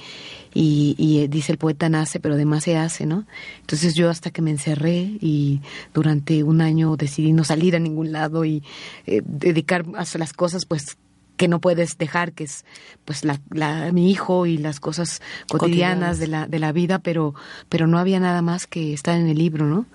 y, 0.54 0.94
y, 0.98 1.20
eh, 1.20 1.28
dice 1.28 1.52
el 1.52 1.58
poeta 1.58 1.88
nace, 1.88 2.20
pero 2.20 2.34
además 2.34 2.64
se 2.64 2.76
hace, 2.76 3.06
¿no? 3.06 3.26
Entonces 3.60 3.94
yo 3.94 4.10
hasta 4.10 4.30
que 4.30 4.42
me 4.42 4.50
encerré 4.50 5.18
y 5.20 5.60
durante 5.94 6.42
un 6.42 6.60
año 6.60 6.96
decidí 6.96 7.32
no 7.32 7.44
salir 7.44 7.76
a 7.76 7.78
ningún 7.78 8.12
lado 8.12 8.44
y 8.44 8.62
eh, 9.06 9.22
dedicar 9.24 9.84
a 9.94 10.04
las 10.18 10.32
cosas, 10.32 10.66
pues 10.66 10.96
que 11.38 11.48
no 11.48 11.60
puedes 11.60 11.96
dejar, 11.96 12.32
que 12.32 12.44
es 12.44 12.66
pues 13.06 13.24
la, 13.24 13.40
la, 13.50 13.92
mi 13.92 14.10
hijo 14.10 14.44
y 14.44 14.58
las 14.58 14.80
cosas 14.80 15.22
cotidianas, 15.48 15.58
cotidianas, 15.60 16.18
de 16.18 16.26
la, 16.26 16.46
de 16.46 16.58
la 16.58 16.72
vida, 16.72 16.98
pero, 16.98 17.34
pero 17.70 17.86
no 17.86 17.98
había 17.98 18.20
nada 18.20 18.42
más 18.42 18.66
que 18.66 18.92
estar 18.92 19.16
en 19.16 19.28
el 19.28 19.38
libro, 19.38 19.64
¿no? 19.64 19.86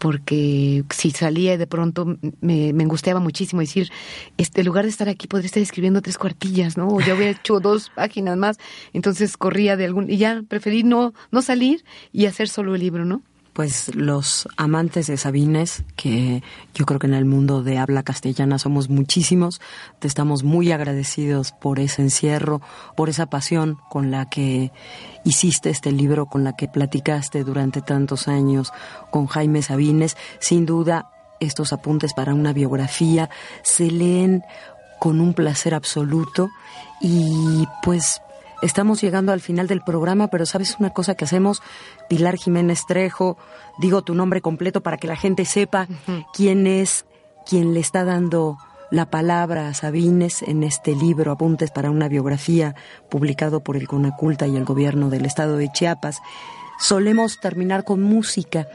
Porque 0.00 0.82
si 0.90 1.10
salía 1.10 1.58
de 1.58 1.66
pronto 1.66 2.16
me, 2.40 2.72
me 2.72 2.82
angustiaba 2.82 3.20
muchísimo 3.20 3.60
decir, 3.60 3.92
este, 4.38 4.62
en 4.62 4.66
lugar 4.66 4.84
de 4.84 4.90
estar 4.90 5.08
aquí 5.10 5.28
podría 5.28 5.46
estar 5.46 5.62
escribiendo 5.62 6.00
tres 6.00 6.16
cuartillas, 6.16 6.78
¿no? 6.78 6.88
O 6.88 7.00
ya 7.00 7.14
hubiera 7.14 7.32
hecho 7.32 7.60
dos 7.60 7.90
páginas 7.94 8.36
más, 8.38 8.56
entonces 8.94 9.36
corría 9.36 9.76
de 9.76 9.84
algún, 9.84 10.10
y 10.10 10.16
ya 10.16 10.42
preferí 10.48 10.82
no, 10.82 11.12
no 11.30 11.42
salir 11.42 11.84
y 12.12 12.26
hacer 12.26 12.48
solo 12.48 12.74
el 12.74 12.80
libro, 12.80 13.04
¿no? 13.04 13.22
Pues 13.60 13.94
los 13.94 14.48
amantes 14.56 15.06
de 15.06 15.18
Sabines, 15.18 15.82
que 15.94 16.42
yo 16.72 16.86
creo 16.86 16.98
que 16.98 17.06
en 17.06 17.12
el 17.12 17.26
mundo 17.26 17.62
de 17.62 17.76
habla 17.76 18.02
castellana 18.02 18.58
somos 18.58 18.88
muchísimos, 18.88 19.60
te 19.98 20.08
estamos 20.08 20.44
muy 20.44 20.72
agradecidos 20.72 21.52
por 21.52 21.78
ese 21.78 22.00
encierro, 22.00 22.62
por 22.96 23.10
esa 23.10 23.26
pasión 23.26 23.76
con 23.90 24.10
la 24.10 24.30
que 24.30 24.72
hiciste 25.26 25.68
este 25.68 25.92
libro, 25.92 26.24
con 26.24 26.42
la 26.42 26.56
que 26.56 26.68
platicaste 26.68 27.44
durante 27.44 27.82
tantos 27.82 28.28
años 28.28 28.72
con 29.10 29.26
Jaime 29.26 29.60
Sabines. 29.60 30.16
Sin 30.38 30.64
duda, 30.64 31.10
estos 31.38 31.74
apuntes 31.74 32.14
para 32.14 32.32
una 32.32 32.54
biografía 32.54 33.28
se 33.62 33.90
leen 33.90 34.42
con 34.98 35.20
un 35.20 35.34
placer 35.34 35.74
absoluto 35.74 36.48
y 37.02 37.66
pues 37.82 38.22
Estamos 38.62 39.00
llegando 39.00 39.32
al 39.32 39.40
final 39.40 39.66
del 39.66 39.80
programa, 39.80 40.28
pero 40.28 40.44
¿sabes 40.44 40.76
una 40.78 40.90
cosa 40.90 41.14
que 41.14 41.24
hacemos? 41.24 41.62
Pilar 42.08 42.36
Jiménez 42.36 42.84
Trejo, 42.86 43.38
digo 43.78 44.02
tu 44.02 44.14
nombre 44.14 44.42
completo 44.42 44.82
para 44.82 44.98
que 44.98 45.06
la 45.06 45.16
gente 45.16 45.44
sepa 45.46 45.88
quién 46.34 46.66
es 46.66 47.06
quien 47.46 47.72
le 47.72 47.80
está 47.80 48.04
dando 48.04 48.58
la 48.90 49.08
palabra 49.08 49.68
a 49.68 49.74
Sabines 49.74 50.42
en 50.42 50.62
este 50.62 50.94
libro 50.94 51.32
Apuntes 51.32 51.70
para 51.70 51.90
una 51.90 52.08
biografía 52.08 52.74
publicado 53.08 53.60
por 53.60 53.76
el 53.76 53.88
Conaculta 53.88 54.46
y 54.46 54.56
el 54.56 54.64
gobierno 54.64 55.10
del 55.10 55.24
estado 55.24 55.56
de 55.56 55.70
Chiapas. 55.72 56.20
Solemos 56.80 57.40
terminar 57.40 57.84
con 57.84 58.02
música. 58.02 58.66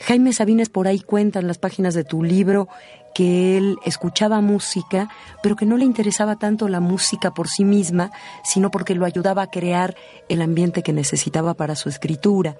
Jaime 0.00 0.32
Sabines 0.32 0.68
por 0.68 0.88
ahí 0.88 1.00
cuenta 1.00 1.40
en 1.40 1.46
las 1.46 1.58
páginas 1.58 1.94
de 1.94 2.04
tu 2.04 2.22
libro 2.22 2.68
que 3.16 3.56
él 3.56 3.78
escuchaba 3.82 4.42
música, 4.42 5.08
pero 5.42 5.56
que 5.56 5.64
no 5.64 5.78
le 5.78 5.86
interesaba 5.86 6.36
tanto 6.36 6.68
la 6.68 6.80
música 6.80 7.32
por 7.32 7.48
sí 7.48 7.64
misma, 7.64 8.10
sino 8.44 8.70
porque 8.70 8.94
lo 8.94 9.06
ayudaba 9.06 9.40
a 9.40 9.46
crear 9.46 9.96
el 10.28 10.42
ambiente 10.42 10.82
que 10.82 10.92
necesitaba 10.92 11.54
para 11.54 11.76
su 11.76 11.88
escritura. 11.88 12.56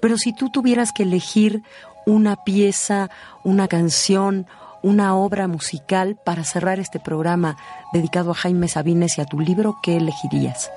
Pero 0.00 0.16
si 0.16 0.32
tú 0.32 0.48
tuvieras 0.48 0.92
que 0.92 1.02
elegir 1.02 1.64
una 2.06 2.36
pieza, 2.44 3.10
una 3.42 3.66
canción, 3.66 4.46
una 4.82 5.16
obra 5.16 5.48
musical 5.48 6.16
para 6.24 6.44
cerrar 6.44 6.78
este 6.78 7.00
programa 7.00 7.56
dedicado 7.92 8.30
a 8.30 8.34
Jaime 8.34 8.68
Sabines 8.68 9.18
y 9.18 9.20
a 9.20 9.24
tu 9.24 9.40
libro, 9.40 9.78
¿qué 9.82 9.96
elegirías? 9.96 10.70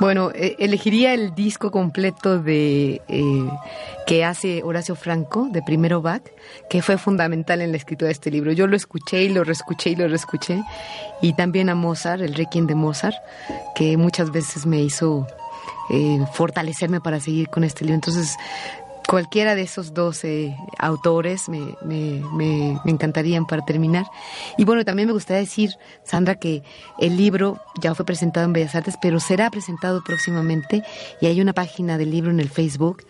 Bueno, 0.00 0.30
eh, 0.34 0.56
elegiría 0.58 1.14
el 1.14 1.34
disco 1.34 1.70
completo 1.70 2.38
de 2.38 3.02
eh, 3.08 3.50
que 4.06 4.24
hace 4.24 4.62
Horacio 4.62 4.94
Franco, 4.94 5.48
de 5.50 5.62
Primero 5.62 6.02
Bach, 6.02 6.22
que 6.68 6.82
fue 6.82 6.98
fundamental 6.98 7.60
en 7.60 7.70
la 7.70 7.76
escritura 7.76 8.08
de 8.08 8.12
este 8.12 8.30
libro. 8.30 8.52
Yo 8.52 8.66
lo 8.66 8.76
escuché 8.76 9.22
y 9.22 9.28
lo 9.28 9.44
reescuché 9.44 9.90
y 9.90 9.96
lo 9.96 10.08
reescuché. 10.08 10.62
Y 11.20 11.34
también 11.34 11.68
a 11.68 11.74
Mozart, 11.74 12.22
el 12.22 12.34
Requiem 12.34 12.66
de 12.66 12.74
Mozart, 12.74 13.16
que 13.74 13.96
muchas 13.96 14.30
veces 14.30 14.66
me 14.66 14.82
hizo 14.82 15.26
eh, 15.90 16.24
fortalecerme 16.32 17.00
para 17.00 17.20
seguir 17.20 17.48
con 17.48 17.64
este 17.64 17.84
libro. 17.84 17.96
Entonces, 17.96 18.36
cualquiera 19.08 19.54
de 19.54 19.62
esos 19.62 19.94
12 19.94 20.56
autores 20.78 21.48
me, 21.48 21.76
me, 21.84 22.22
me, 22.34 22.80
encantarían 22.84 23.46
para 23.46 23.64
terminar. 23.64 24.06
Y 24.56 24.64
bueno, 24.64 24.84
también 24.84 25.08
me 25.08 25.12
gustaría 25.12 25.40
decir, 25.40 25.70
Sandra, 26.04 26.36
que 26.36 26.62
el 26.98 27.16
libro 27.16 27.60
ya 27.80 27.94
fue 27.94 28.04
presentado 28.04 28.46
en 28.46 28.52
Bellas 28.52 28.74
Artes, 28.74 28.96
pero 29.00 29.20
será 29.20 29.50
presentado 29.50 30.02
próximamente 30.04 30.82
y 31.20 31.26
hay 31.26 31.40
una 31.40 31.52
página 31.52 31.98
del 31.98 32.10
libro 32.10 32.30
en 32.30 32.40
el 32.40 32.48
Facebook 32.48 33.04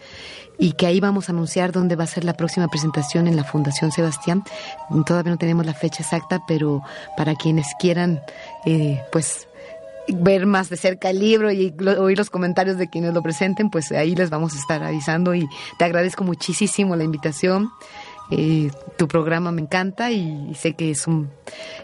y 0.59 0.73
que 0.73 0.87
ahí 0.87 1.01
vamos 1.01 1.29
a 1.29 1.33
anunciar 1.33 1.73
dónde 1.73 1.97
va 1.97 2.05
a 2.05 2.09
ser 2.09 2.25
la 2.25 2.35
próxima 2.35 2.69
presentación 2.69 3.27
en 3.27 3.37
la 3.37 3.45
Fundación 3.45 3.91
Sebastián. 3.91 4.45
Todavía 5.07 5.33
no 5.33 5.39
tenemos 5.39 5.67
la 5.67 5.75
fecha 5.75 6.03
exacta, 6.03 6.43
pero 6.47 6.83
para 7.17 7.35
quienes 7.35 7.67
quieran, 7.79 8.21
eh, 8.65 9.01
pues 9.11 9.49
ver 10.09 10.47
más 10.47 10.69
de 10.69 10.77
cerca 10.77 11.11
el 11.11 11.21
libro 11.21 11.53
y 11.53 11.75
oír 11.99 12.19
los 12.19 12.31
comentarios 12.31 12.77
de 12.79 12.89
quienes 12.89 13.15
lo 13.15 13.23
presenten, 13.23 13.71
pues 13.71 13.93
ahí 13.93 14.15
les 14.15 14.31
vamos 14.31 14.55
a 14.55 14.59
estar 14.59 14.83
avisando 14.83 15.35
y 15.35 15.49
te 15.79 15.85
agradezco 15.85 16.25
muchísimo 16.25 16.97
la 16.97 17.05
invitación. 17.05 17.71
Eh, 18.31 18.71
tu 18.97 19.09
programa 19.09 19.53
me 19.53 19.61
encanta 19.61 20.11
y, 20.11 20.55
sé 20.55 20.75
que 20.75 20.91
es 20.91 21.07
un, 21.07 21.31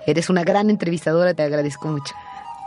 eres 0.06 0.30
una 0.30 0.44
gran 0.44 0.70
entrevistadora, 0.70 1.34
te 1.34 1.42
agradezco 1.42 1.88
mucho. 1.88 2.14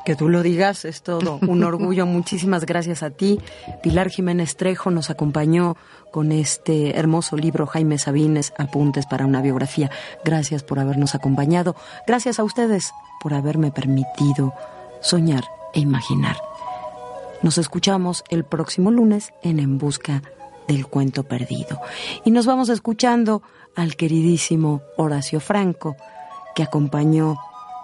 Que 0.05 0.15
tú 0.15 0.29
lo 0.29 0.41
digas 0.41 0.85
es 0.85 1.03
todo 1.03 1.39
un 1.47 1.63
orgullo. 1.63 2.05
Muchísimas 2.05 2.65
gracias 2.65 3.03
a 3.03 3.11
ti. 3.11 3.39
Pilar 3.83 4.09
Jiménez 4.09 4.55
Trejo 4.55 4.91
nos 4.91 5.09
acompañó 5.09 5.77
con 6.11 6.31
este 6.31 6.97
hermoso 6.97 7.37
libro 7.37 7.65
Jaime 7.65 7.97
Sabines, 7.97 8.53
Apuntes 8.57 9.05
para 9.05 9.25
una 9.25 9.41
biografía. 9.41 9.89
Gracias 10.25 10.63
por 10.63 10.79
habernos 10.79 11.15
acompañado. 11.15 11.75
Gracias 12.07 12.39
a 12.39 12.43
ustedes 12.43 12.93
por 13.21 13.33
haberme 13.33 13.71
permitido 13.71 14.53
soñar 15.01 15.43
e 15.73 15.79
imaginar. 15.79 16.37
Nos 17.41 17.57
escuchamos 17.57 18.23
el 18.29 18.43
próximo 18.43 18.91
lunes 18.91 19.33
en 19.41 19.59
En 19.59 19.77
Busca 19.77 20.21
del 20.67 20.87
Cuento 20.87 21.23
Perdido. 21.23 21.79
Y 22.23 22.31
nos 22.31 22.45
vamos 22.45 22.69
escuchando 22.69 23.41
al 23.75 23.95
queridísimo 23.95 24.81
Horacio 24.97 25.39
Franco, 25.39 25.95
que 26.55 26.63
acompañó 26.63 27.37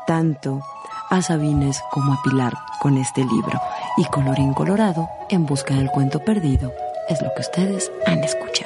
tanto 0.06 0.62
a 1.10 1.21
Sabines 1.21 1.82
como 1.91 2.13
a 2.13 2.21
Pilar 2.23 2.53
con 2.82 2.97
este 2.97 3.23
libro. 3.23 3.60
Y 3.97 4.06
colorín 4.06 4.53
colorado, 4.53 5.10
En 5.30 5.45
Busca 5.45 5.73
del 5.73 5.89
Cuento 5.89 6.23
Perdido, 6.23 6.71
es 7.10 7.21
lo 7.21 7.34
que 7.34 7.41
ustedes 7.41 7.91
han 8.06 8.23
escuchado. 8.23 8.57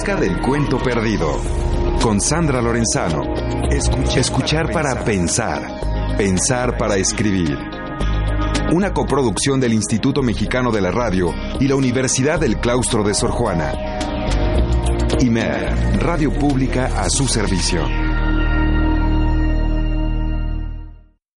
Del 0.00 0.40
cuento 0.40 0.78
perdido. 0.78 1.40
Con 2.02 2.22
Sandra 2.22 2.62
Lorenzano. 2.62 3.22
Escuchar, 3.70 4.72
para 4.72 5.04
pensar. 5.04 6.16
Pensar 6.16 6.78
para 6.78 6.96
escribir. 6.96 7.58
Una 8.72 8.94
coproducción 8.94 9.60
del 9.60 9.74
Instituto 9.74 10.22
Mexicano 10.22 10.72
de 10.72 10.80
la 10.80 10.90
Radio 10.90 11.34
y 11.60 11.68
la 11.68 11.76
Universidad 11.76 12.40
del 12.40 12.58
Claustro 12.58 13.04
de 13.04 13.12
Sor 13.12 13.30
Juana. 13.30 13.72
IMER, 15.20 16.00
Radio 16.00 16.32
Pública 16.32 16.86
a 16.96 17.10
su 17.10 17.28
servicio. 17.28 17.99